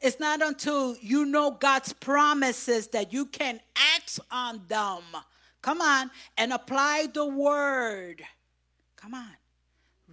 [0.00, 3.60] It's not until you know God's promises that you can
[3.96, 5.02] act on them.
[5.60, 8.22] Come on, and apply the word.
[8.96, 9.30] Come on.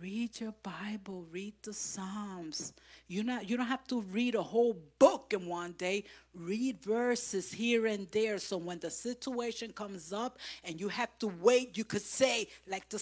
[0.02, 2.74] Read your Bible, read the Psalms.
[3.08, 6.04] You not you don't have to read a whole book in one day.
[6.34, 11.28] Read verses here and there so when the situation comes up and you have to
[11.28, 13.02] wait, you could say like the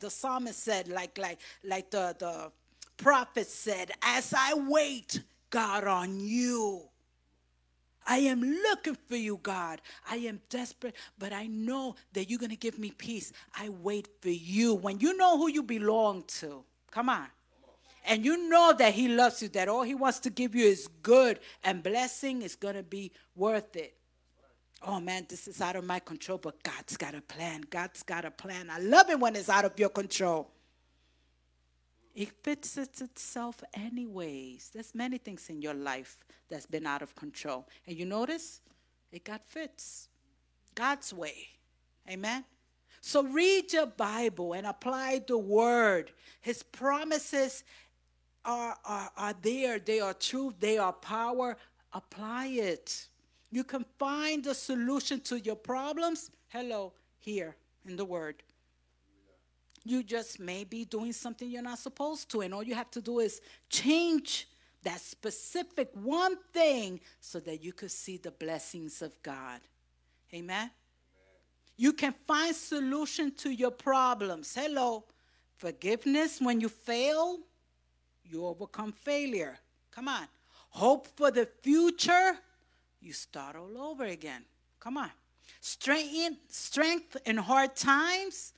[0.00, 2.52] the psalmist said like like like the the
[2.96, 5.20] prophet said, as I wait
[5.54, 6.82] God on you.
[8.04, 9.80] I am looking for you, God.
[10.10, 13.32] I am desperate, but I know that you're going to give me peace.
[13.56, 14.74] I wait for you.
[14.74, 17.28] When you know who you belong to, come on.
[18.04, 20.88] And you know that He loves you, that all He wants to give you is
[21.02, 23.94] good and blessing is going to be worth it.
[24.82, 27.62] Oh man, this is out of my control, but God's got a plan.
[27.70, 28.70] God's got a plan.
[28.70, 30.50] I love it when it's out of your control.
[32.14, 34.70] It fits itself anyways.
[34.72, 37.68] There's many things in your life that's been out of control.
[37.86, 38.60] And you notice
[39.10, 40.08] it got fits.
[40.74, 41.48] God's way.
[42.08, 42.44] Amen.
[43.00, 46.12] So read your Bible and apply the word.
[46.40, 47.64] His promises
[48.44, 49.78] are, are, are there.
[49.80, 50.54] They are truth.
[50.60, 51.56] They are power.
[51.92, 53.08] Apply it.
[53.50, 56.30] You can find the solution to your problems.
[56.48, 58.42] Hello, here in the word
[59.84, 62.40] you just may be doing something you're not supposed to.
[62.40, 64.48] And all you have to do is change
[64.82, 69.60] that specific one thing so that you could see the blessings of God.
[70.32, 70.56] Amen?
[70.56, 70.70] Amen.
[71.76, 74.54] You can find solution to your problems.
[74.54, 75.04] Hello.
[75.56, 77.38] Forgiveness when you fail,
[78.24, 79.58] you overcome failure.
[79.90, 80.26] Come on.
[80.70, 82.36] Hope for the future,
[83.00, 84.44] you start all over again.
[84.80, 85.10] Come on.
[85.60, 88.53] Strength, strength in hard times,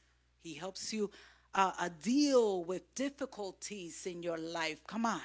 [0.47, 1.11] he helps you
[1.55, 4.87] uh, uh, deal with difficulties in your life.
[4.87, 5.21] Come on.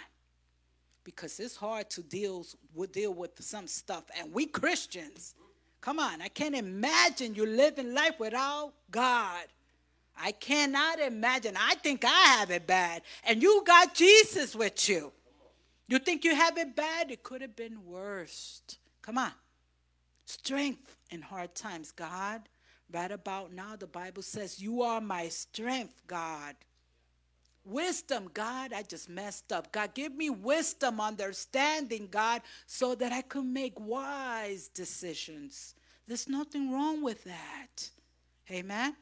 [1.04, 2.46] Because it's hard to deal
[2.92, 4.04] deal with some stuff.
[4.18, 5.36] And we Christians,
[5.80, 9.46] come on, I can't imagine you living life without God.
[10.20, 11.56] I cannot imagine.
[11.58, 13.02] I think I have it bad.
[13.24, 15.12] And you got Jesus with you.
[15.88, 17.12] You think you have it bad?
[17.12, 18.62] It could have been worse.
[19.02, 19.32] Come on.
[20.26, 21.92] Strength in hard times.
[21.92, 22.42] God
[22.92, 26.56] Right about now, the Bible says, You are my strength, God.
[27.64, 29.72] Wisdom, God, I just messed up.
[29.72, 35.76] God, give me wisdom, understanding, God, so that I can make wise decisions.
[36.08, 37.90] There's nothing wrong with that.
[38.50, 38.96] Amen.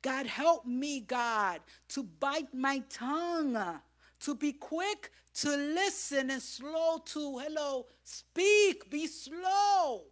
[0.00, 3.80] God, help me, God, to bite my tongue,
[4.20, 10.04] to be quick to listen and slow to, hello, speak, be slow.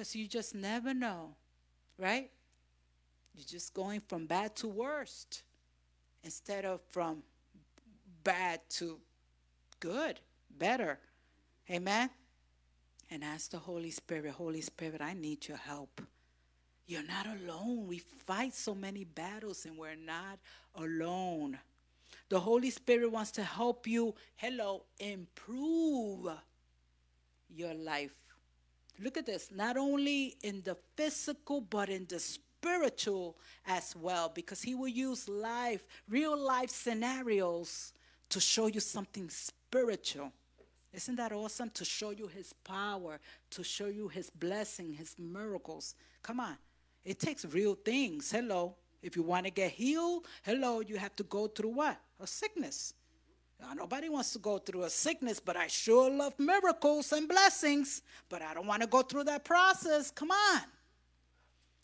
[0.00, 1.34] Because you just never know,
[1.98, 2.30] right?
[3.34, 5.42] You're just going from bad to worst
[6.24, 7.22] instead of from
[8.24, 8.98] bad to
[9.78, 10.18] good,
[10.56, 10.98] better.
[11.70, 12.08] Amen?
[13.10, 16.00] And ask the Holy Spirit, Holy Spirit, I need your help.
[16.86, 17.86] You're not alone.
[17.86, 20.38] We fight so many battles and we're not
[20.76, 21.58] alone.
[22.30, 26.26] The Holy Spirit wants to help you, hello, improve
[27.50, 28.14] your life
[28.98, 34.62] look at this, not only in the physical, but in the spiritual as well, because
[34.62, 37.92] he will use life, real life scenarios
[38.28, 40.32] to show you something spiritual.
[40.92, 41.70] Isn't that awesome?
[41.70, 45.94] To show you his power, to show you his blessing, his miracles.
[46.22, 46.56] Come on.
[47.04, 48.30] It takes real things.
[48.30, 48.76] Hello.
[49.02, 51.98] If you want to get healed, hello, you have to go through what?
[52.20, 52.92] A sickness.
[53.74, 58.42] Nobody wants to go through a sickness, but I sure love miracles and blessings, but
[58.42, 60.10] I don't want to go through that process.
[60.10, 60.62] Come on.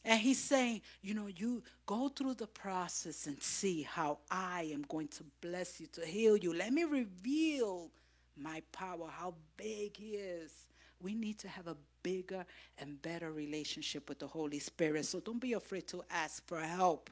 [0.04, 4.82] And he's saying, you know, you go through the process and see how I am
[4.88, 6.52] going to bless you, to heal you.
[6.52, 7.90] Let me reveal
[8.36, 10.52] my power, how big he is.
[11.00, 12.44] We need to have a bigger
[12.78, 15.06] and better relationship with the Holy Spirit.
[15.06, 17.10] So don't be afraid to ask for help.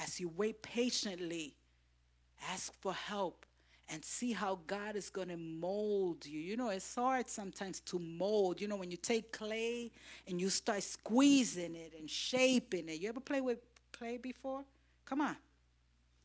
[0.00, 1.56] As you wait patiently,
[2.48, 3.44] ask for help
[3.90, 6.38] and see how God is going to mold you.
[6.38, 8.60] You know, it's hard sometimes to mold.
[8.60, 9.90] You know, when you take clay
[10.26, 13.00] and you start squeezing it and shaping it.
[13.00, 13.58] You ever play with
[13.92, 14.64] clay before?
[15.06, 15.36] Come on.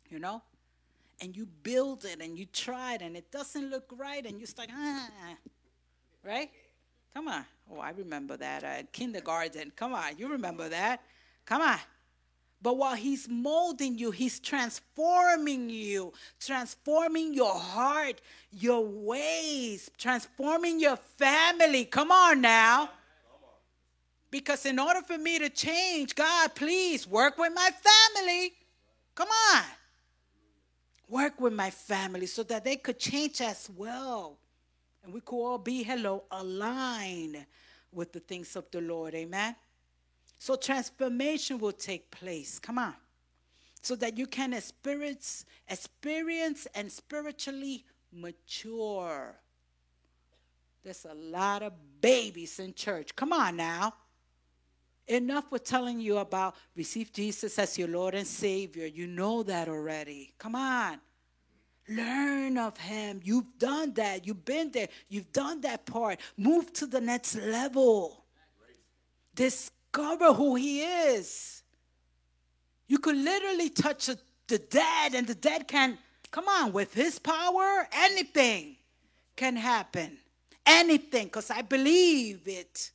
[0.09, 0.41] You know?
[1.21, 4.45] And you build it and you try it and it doesn't look right and you
[4.45, 5.09] start, ah,
[6.23, 6.49] right?
[7.13, 7.45] Come on.
[7.71, 9.71] Oh, I remember that at kindergarten.
[9.75, 10.17] Come on.
[10.17, 11.01] You remember that.
[11.45, 11.79] Come on.
[12.63, 20.95] But while He's molding you, He's transforming you, transforming your heart, your ways, transforming your
[20.95, 21.83] family.
[21.83, 22.89] Come on now.
[24.31, 28.53] Because in order for me to change, God, please work with my family.
[29.13, 29.63] Come on.
[31.09, 34.37] Work with my family so that they could change as well.
[35.03, 37.45] And we could all be, hello, aligned
[37.91, 39.13] with the things of the Lord.
[39.13, 39.53] Amen.
[40.43, 42.59] So transformation will take place.
[42.59, 42.95] Come on.
[43.81, 49.35] so that you can experience, experience and spiritually mature.
[50.83, 51.71] There's a lot of
[52.01, 53.15] babies in church.
[53.15, 53.93] Come on now.
[55.07, 58.85] Enough with telling you about receive Jesus as your Lord and Savior.
[58.85, 60.33] You know that already.
[60.37, 60.99] Come on.
[61.87, 63.21] Learn of Him.
[63.23, 64.27] You've done that.
[64.27, 64.89] You've been there.
[65.07, 66.19] You've done that part.
[66.35, 68.25] Move to the next level.
[69.93, 71.61] Discover who He is.
[72.87, 74.09] You could literally touch
[74.47, 75.97] the dead, and the dead can,
[76.31, 78.77] come on, with His power, anything
[79.35, 80.17] can happen.
[80.65, 82.91] Anything, because I believe it.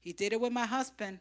[0.00, 1.18] He did it with my husband.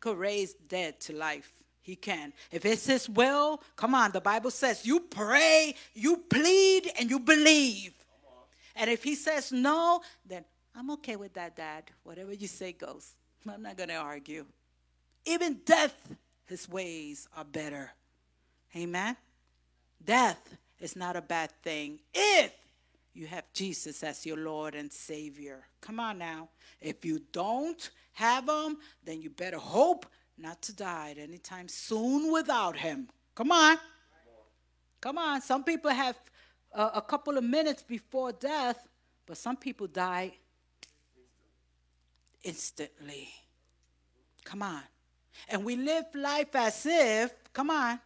[0.00, 1.50] Could raise dead to life.
[1.82, 2.32] He can.
[2.50, 7.20] If it's his will, come on, the Bible says you pray, you plead, and you
[7.20, 7.92] believe.
[8.74, 10.44] And if he says no, then
[10.74, 11.84] I'm okay with that, Dad.
[12.02, 13.14] Whatever you say goes.
[13.48, 14.44] I'm not going to argue.
[15.24, 15.94] Even death,
[16.46, 17.92] his ways are better.
[18.74, 19.16] Amen.
[20.04, 22.52] Death is not a bad thing if
[23.14, 25.64] you have Jesus as your Lord and Savior.
[25.80, 26.48] Come on now.
[26.80, 30.06] If you don't have him, then you better hope
[30.38, 33.08] not to die at any time soon without him.
[33.34, 33.78] Come on.
[35.00, 35.40] Come on.
[35.40, 36.16] Some people have
[36.72, 38.86] a, a couple of minutes before death,
[39.26, 40.32] but some people die
[42.46, 43.28] instantly.
[44.44, 44.82] Come on.
[45.48, 48.00] And we live life as if, come on,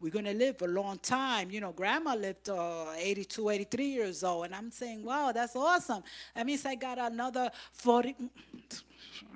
[0.00, 1.50] we're going to live a long time.
[1.50, 4.46] You know, grandma lived uh, 82, 83 years old.
[4.46, 6.02] And I'm saying, wow, that's awesome.
[6.34, 8.14] That means I got another 40,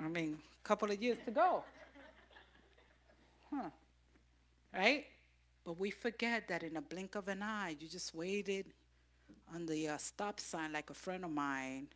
[0.03, 1.63] I mean, a couple of years to go.
[3.49, 3.69] Huh.
[4.73, 5.05] Right?
[5.65, 8.65] But we forget that in a blink of an eye, you just waited
[9.53, 11.87] on the uh, stop sign like a friend of mine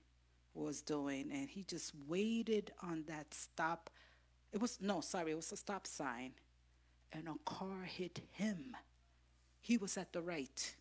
[0.58, 1.30] was doing.
[1.32, 3.90] And he just waited on that stop.
[4.52, 6.32] It was, no, sorry, it was a stop sign
[7.14, 8.76] and a car hit him.
[9.62, 10.76] He was at the right.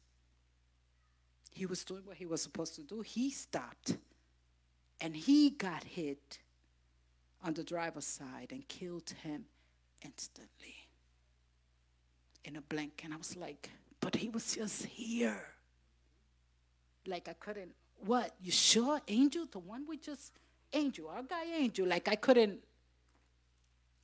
[1.53, 3.01] He was doing what he was supposed to do.
[3.01, 3.97] He stopped
[5.01, 6.39] and he got hit
[7.43, 9.45] on the driver's side and killed him
[10.05, 10.75] instantly
[12.45, 13.03] in a blink.
[13.05, 13.71] And I was like,
[14.01, 15.43] but he was just here.
[17.07, 17.73] Like I couldn't,
[18.05, 18.35] what?
[18.41, 19.47] You sure, Angel?
[19.51, 20.33] The one we just,
[20.73, 21.87] Angel, our guy Angel.
[21.87, 22.61] Like I couldn't,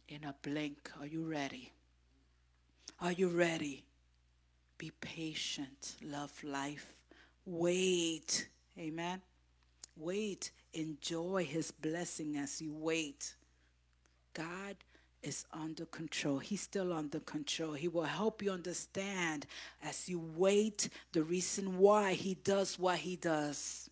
[0.08, 0.90] in a blink.
[1.00, 1.72] Are you ready?
[3.00, 3.84] Are you ready?
[4.78, 5.96] Be patient.
[6.04, 6.94] Love life.
[7.46, 8.48] Wait.
[8.78, 9.20] Amen.
[9.96, 10.50] Wait.
[10.74, 13.34] Enjoy his blessing as you wait.
[14.34, 14.76] God
[15.22, 16.38] is under control.
[16.38, 17.74] He's still under control.
[17.74, 19.46] He will help you understand
[19.82, 23.88] as you wait the reason why he does what he does.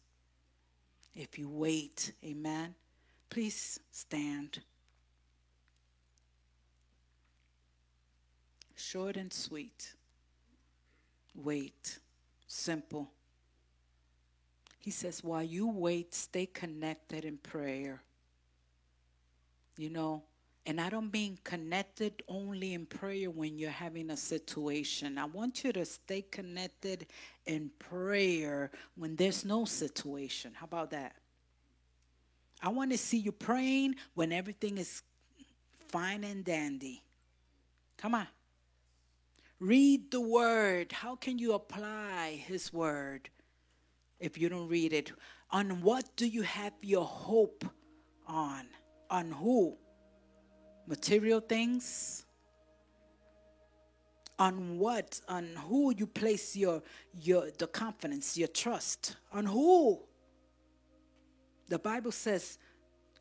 [1.14, 2.74] If you wait, amen.
[3.28, 4.60] Please stand.
[8.74, 9.94] Short and sweet.
[11.34, 11.98] Wait.
[12.46, 13.10] Simple.
[14.80, 18.02] He says, while you wait, stay connected in prayer.
[19.76, 20.22] You know,
[20.70, 25.18] and I don't mean connected only in prayer when you're having a situation.
[25.18, 27.08] I want you to stay connected
[27.44, 30.52] in prayer when there's no situation.
[30.54, 31.16] How about that?
[32.62, 35.02] I want to see you praying when everything is
[35.88, 37.02] fine and dandy.
[37.96, 38.28] Come on.
[39.58, 40.92] Read the word.
[40.92, 43.28] How can you apply his word
[44.20, 45.10] if you don't read it?
[45.50, 47.64] On what do you have your hope
[48.28, 48.68] on?
[49.10, 49.76] On who?
[50.90, 52.26] Material things?
[54.40, 55.20] On what?
[55.28, 56.82] On who you place your
[57.22, 59.14] your the confidence, your trust?
[59.32, 60.00] On who?
[61.68, 62.58] The Bible says,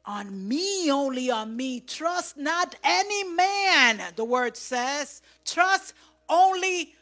[0.04, 1.82] on me, only on me.
[1.82, 5.22] Trust not any man, the word says.
[5.46, 5.94] Trust
[6.28, 6.96] only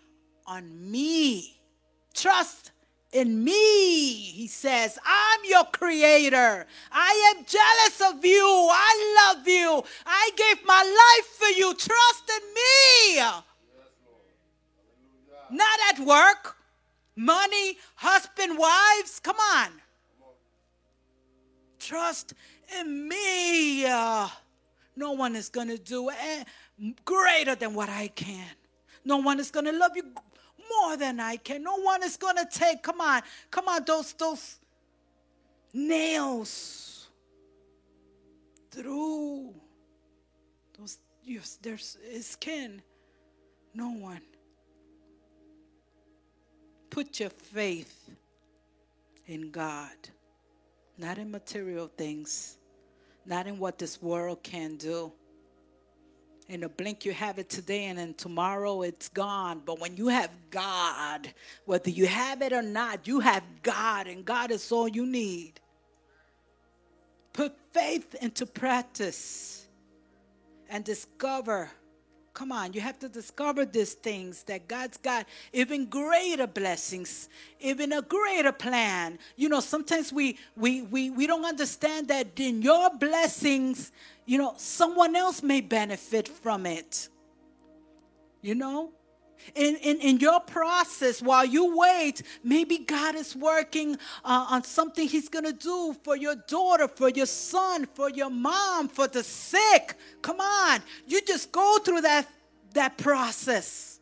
[0.46, 1.62] on me.
[2.14, 2.72] Trust
[3.18, 5.00] in me, he says.
[5.04, 6.66] I'm your creator.
[6.92, 8.70] I am jealous of you.
[8.72, 9.84] I love you.
[10.06, 11.74] I gave my life for you.
[11.74, 13.22] Trust in me.
[15.50, 16.58] Not at work,
[17.16, 19.20] money, husband, wives.
[19.20, 19.70] Come on.
[21.80, 22.34] Trust
[22.80, 23.84] in me.
[23.84, 26.12] no one is going to do
[27.06, 28.48] greater than what I can.
[29.06, 30.04] No one is going to love you
[30.70, 31.64] more than I can.
[31.64, 34.60] No one is going to take, come on, come on, those, those
[35.74, 37.08] nails
[38.72, 39.54] through
[40.78, 42.82] those, yes, there's skin.
[43.74, 44.22] No one.
[46.90, 48.10] Put your faith
[49.26, 49.96] in God,
[50.98, 52.58] not in material things,
[53.26, 55.12] not in what this world can do.
[56.50, 59.62] In a blink, you have it today, and then tomorrow it's gone.
[59.66, 61.34] But when you have God,
[61.66, 65.60] whether you have it or not, you have God, and God is all you need.
[67.34, 69.68] Put faith into practice
[70.70, 71.70] and discover
[72.38, 77.30] Come on, you have to discover these things that God's got even greater blessings,
[77.60, 79.18] even a greater plan.
[79.36, 83.92] You know, sometimes we we we we don't understand that in your blessings,
[84.28, 87.10] you know, someone else may benefit from it.
[88.44, 88.92] You know?
[89.56, 95.08] In, in, in your process while you wait, maybe God is working uh, on something
[95.08, 99.24] He's going to do for your daughter, for your son, for your mom, for the
[99.24, 99.96] sick.
[100.22, 100.82] Come on.
[101.08, 102.28] You just go through that,
[102.74, 104.00] that process.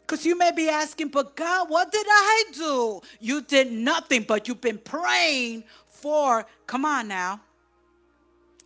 [0.00, 3.00] Because you may be asking, but God, what did I do?
[3.20, 7.40] You did nothing, but you've been praying for, come on now,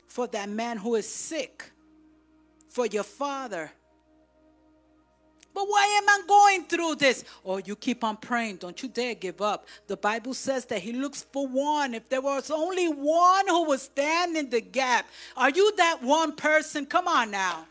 [0.08, 1.70] for that man who is sick,
[2.68, 3.70] for your father
[5.56, 7.24] but why am I going through this?
[7.42, 8.56] Oh, you keep on praying.
[8.56, 9.66] Don't you dare give up.
[9.86, 11.94] The Bible says that He looks for one.
[11.94, 16.36] If there was only one who would stand in the gap, are you that one
[16.36, 16.84] person?
[16.84, 17.64] Come on now.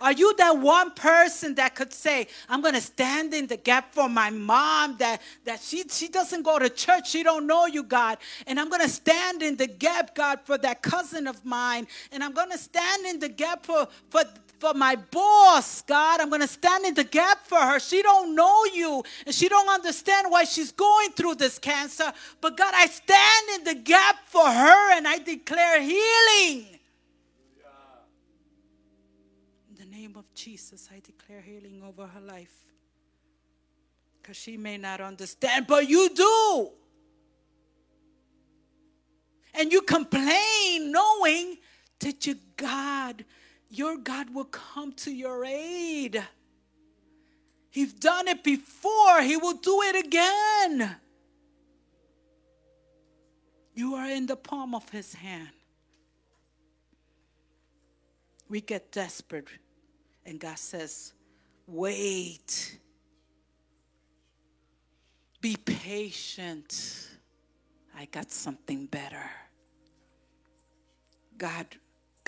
[0.00, 3.92] Are you that one person that could say, I'm going to stand in the gap
[3.92, 7.82] for my mom that, that she, she doesn't go to church, she don't know you,
[7.82, 8.16] God.
[8.46, 11.86] And I'm going to stand in the gap, God, for that cousin of mine.
[12.12, 14.22] And I'm going to stand in the gap for, for,
[14.60, 16.20] for my boss, God.
[16.20, 17.80] I'm going to stand in the gap for her.
[17.80, 22.12] She don't know you and she don't understand why she's going through this cancer.
[22.40, 26.78] But God, I stand in the gap for her and I declare healing.
[29.70, 32.54] In the name of Jesus, I declare healing over her life.
[34.20, 36.70] Because she may not understand, but you do.
[39.54, 41.56] And you complain knowing
[42.00, 43.24] that your God
[43.70, 46.22] your God will come to your aid.
[47.70, 50.96] He's done it before, He will do it again.
[53.74, 55.50] You are in the palm of His hand.
[58.48, 59.46] We get desperate,
[60.26, 61.12] and God says,
[61.66, 62.78] Wait.
[65.40, 67.08] Be patient.
[67.96, 69.30] I got something better.
[71.38, 71.66] God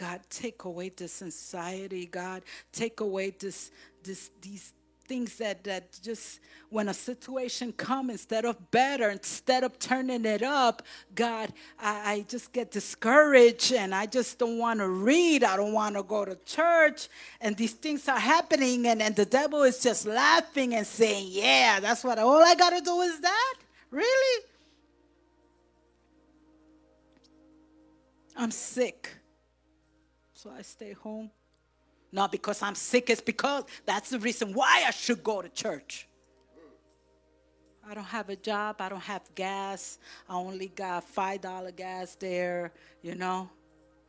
[0.03, 2.43] God, take away this anxiety, God.
[2.73, 3.71] Take away this,
[4.03, 4.73] this, these
[5.07, 6.41] things that, that just
[6.71, 10.83] when a situation comes, instead of better, instead of turning it up,
[11.15, 15.45] God, I, I just get discouraged and I just don't want to read.
[15.45, 17.09] I don't want to go to church.
[17.41, 21.79] And these things are happening, and, and the devil is just laughing and saying, Yeah,
[21.79, 23.55] that's what all I got to do is that?
[23.93, 24.45] Really?
[28.35, 29.22] I'm sick
[30.43, 31.31] so I stay home.
[32.11, 36.09] Not because I'm sick, it's because that's the reason why I should go to church.
[37.89, 42.73] I don't have a job, I don't have gas, I only got $5 gas there,
[43.03, 43.51] you know.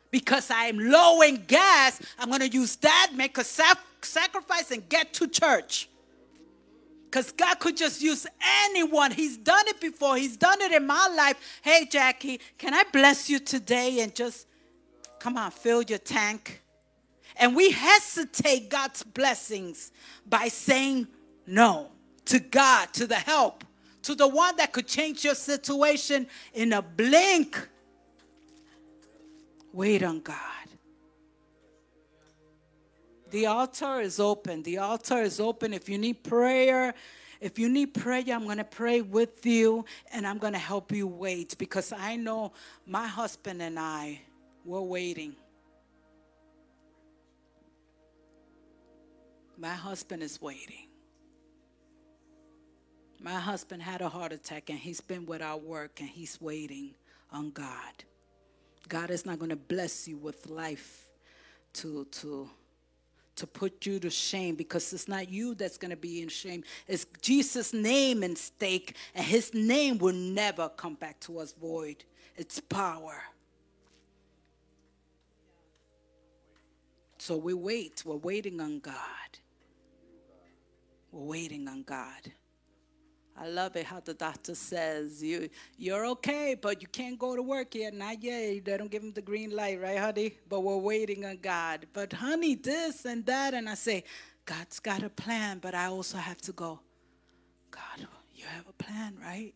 [0.10, 5.28] Because I'm low in gas, I'm to use that, make a sacrifice, and get to
[5.28, 5.88] church.
[7.06, 8.26] Because God could just use
[8.66, 9.12] anyone.
[9.12, 10.18] He's done it before.
[10.18, 11.38] He's done it in my life.
[11.62, 14.48] Hey, Jackie, can I bless you today and just
[15.24, 16.62] Come on, fill your tank.
[17.38, 19.94] And we hesitate God's blessings
[20.28, 21.08] by saying
[21.48, 21.92] no
[22.26, 23.64] to God, to the help,
[24.02, 27.70] to the one that could change your situation in a blink.
[29.72, 30.36] Wait on God.
[33.32, 34.62] The altar is open.
[34.64, 35.74] The altar is open.
[35.74, 36.94] If you need prayer,
[37.40, 40.92] if you need prayer, I'm going to pray with you and I'm going to help
[40.92, 42.52] you wait because I know
[42.86, 44.20] my husband and I
[44.64, 45.36] we're waiting.
[49.58, 50.88] My husband is waiting.
[53.20, 56.96] My husband had a heart attack and he's been without work and he's waiting
[57.32, 58.04] on God.
[58.90, 61.10] God is not going to bless you with life
[61.74, 62.50] to to
[63.36, 66.64] to put you to shame because it's not you that's going to be in shame.
[66.88, 72.04] It's Jesus' name in stake, and his name will never come back to us void.
[72.36, 73.24] It's power.
[77.24, 78.04] So we wait.
[78.06, 79.32] We're waiting on God.
[81.10, 82.34] We're waiting on God.
[83.38, 85.48] I love it how the doctor says you
[85.78, 87.94] you're okay, but you can't go to work yet.
[87.94, 88.66] Not yet.
[88.66, 90.36] They don't give him the green light, right, honey?
[90.50, 91.86] But we're waiting on God.
[91.94, 94.04] But honey, this and that, and I say,
[94.44, 96.82] God's got a plan, but I also have to go.
[97.72, 98.06] God,
[98.36, 99.54] you have a plan, right?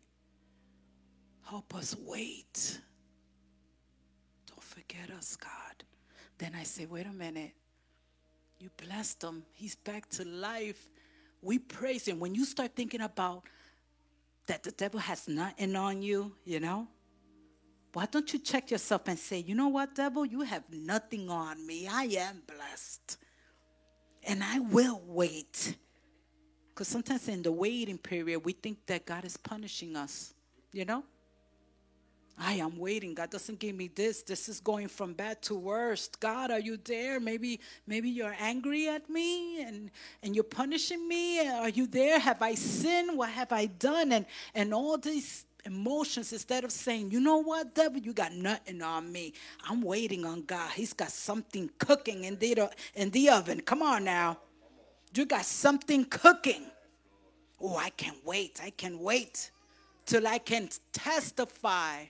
[1.43, 2.79] Help us wait.
[4.47, 5.83] Don't forget us, God.
[6.37, 7.51] Then I say, wait a minute.
[8.59, 9.43] You blessed him.
[9.53, 10.89] He's back to life.
[11.41, 12.19] We praise him.
[12.19, 13.43] When you start thinking about
[14.47, 16.87] that the devil has nothing on you, you know,
[17.93, 21.65] why don't you check yourself and say, you know what, devil, you have nothing on
[21.65, 21.87] me.
[21.87, 23.17] I am blessed.
[24.23, 25.75] And I will wait.
[26.69, 30.33] Because sometimes in the waiting period, we think that God is punishing us,
[30.71, 31.03] you know?
[32.39, 33.15] I am waiting.
[33.15, 34.21] God doesn't give me this.
[34.21, 36.19] This is going from bad to worst.
[36.19, 37.19] God, are you there?
[37.19, 39.89] Maybe maybe you're angry at me and
[40.21, 41.47] and you're punishing me.
[41.47, 42.19] Are you there?
[42.19, 43.17] Have I sinned?
[43.17, 44.11] What have I done?
[44.11, 48.83] And and all these emotions instead of saying, "You know what, devil, you got nothing
[48.83, 49.33] on me.
[49.67, 50.71] I'm waiting on God.
[50.73, 53.61] He's got something cooking in the in the oven.
[53.61, 54.37] Come on now.
[55.15, 56.69] You got something cooking.
[57.59, 58.59] Oh, I can't wait.
[58.63, 59.49] I can't wait
[60.05, 62.05] till I can testify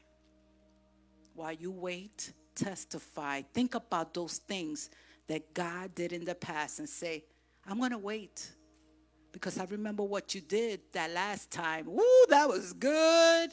[1.37, 3.43] while you wait, testify.
[3.53, 4.89] Think about those things
[5.27, 7.23] that God did in the past and say,
[7.67, 8.51] I'm going to wait
[9.31, 11.85] because I remember what you did that last time.
[11.85, 13.51] Woo, that was good.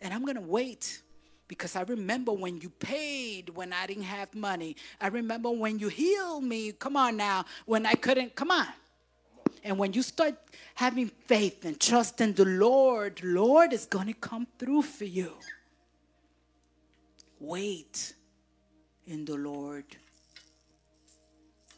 [0.00, 1.02] And I'm going to wait
[1.46, 4.76] because I remember when you paid when I didn't have money.
[5.00, 6.72] I remember when you healed me.
[6.72, 8.34] Come on now, when I couldn't.
[8.34, 8.66] Come on.
[9.62, 10.34] And when you start
[10.74, 15.34] having faith and trust in the Lord, Lord is going to come through for you.
[17.46, 18.14] Wait
[19.06, 19.84] in the Lord.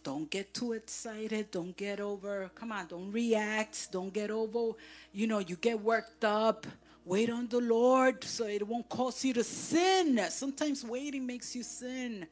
[0.04, 1.50] Don't get too excited.
[1.50, 3.90] Don't get over, come on, don't react.
[3.90, 4.76] Don't get over,
[5.12, 6.68] you know, you get worked up.
[7.04, 10.20] Wait on the Lord so it won't cause you to sin.
[10.30, 12.28] Sometimes waiting makes you sin.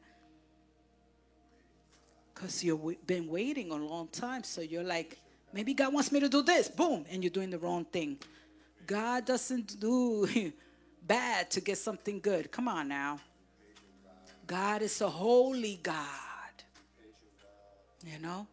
[2.33, 4.43] Because you've been waiting a long time.
[4.43, 5.17] So you're like,
[5.51, 6.69] maybe God wants me to do this.
[6.69, 7.05] Boom.
[7.11, 8.17] And you're doing the wrong thing.
[8.87, 10.53] God doesn't do
[11.07, 12.51] bad to get something good.
[12.51, 13.19] Come on now.
[14.47, 16.05] God is a holy God.
[18.05, 18.47] You know?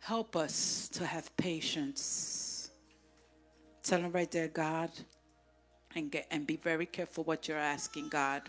[0.00, 2.70] Help us to have patience.
[3.82, 4.90] Tell him right there, God,
[5.94, 8.42] and get and be very careful what you're asking, God.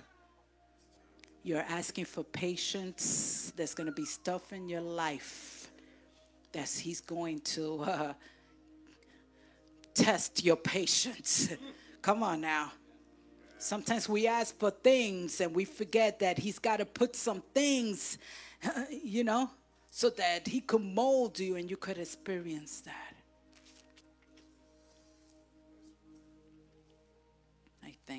[1.44, 3.52] You're asking for patience.
[3.56, 5.70] There's going to be stuff in your life
[6.54, 8.14] that He's going to uh,
[9.94, 11.50] test your patience.
[12.02, 12.72] Come on now.
[13.64, 18.18] Sometimes we ask for things and we forget that He's got to put some things,
[18.90, 19.50] you know,
[19.90, 23.13] so that He could mold you and you could experience that.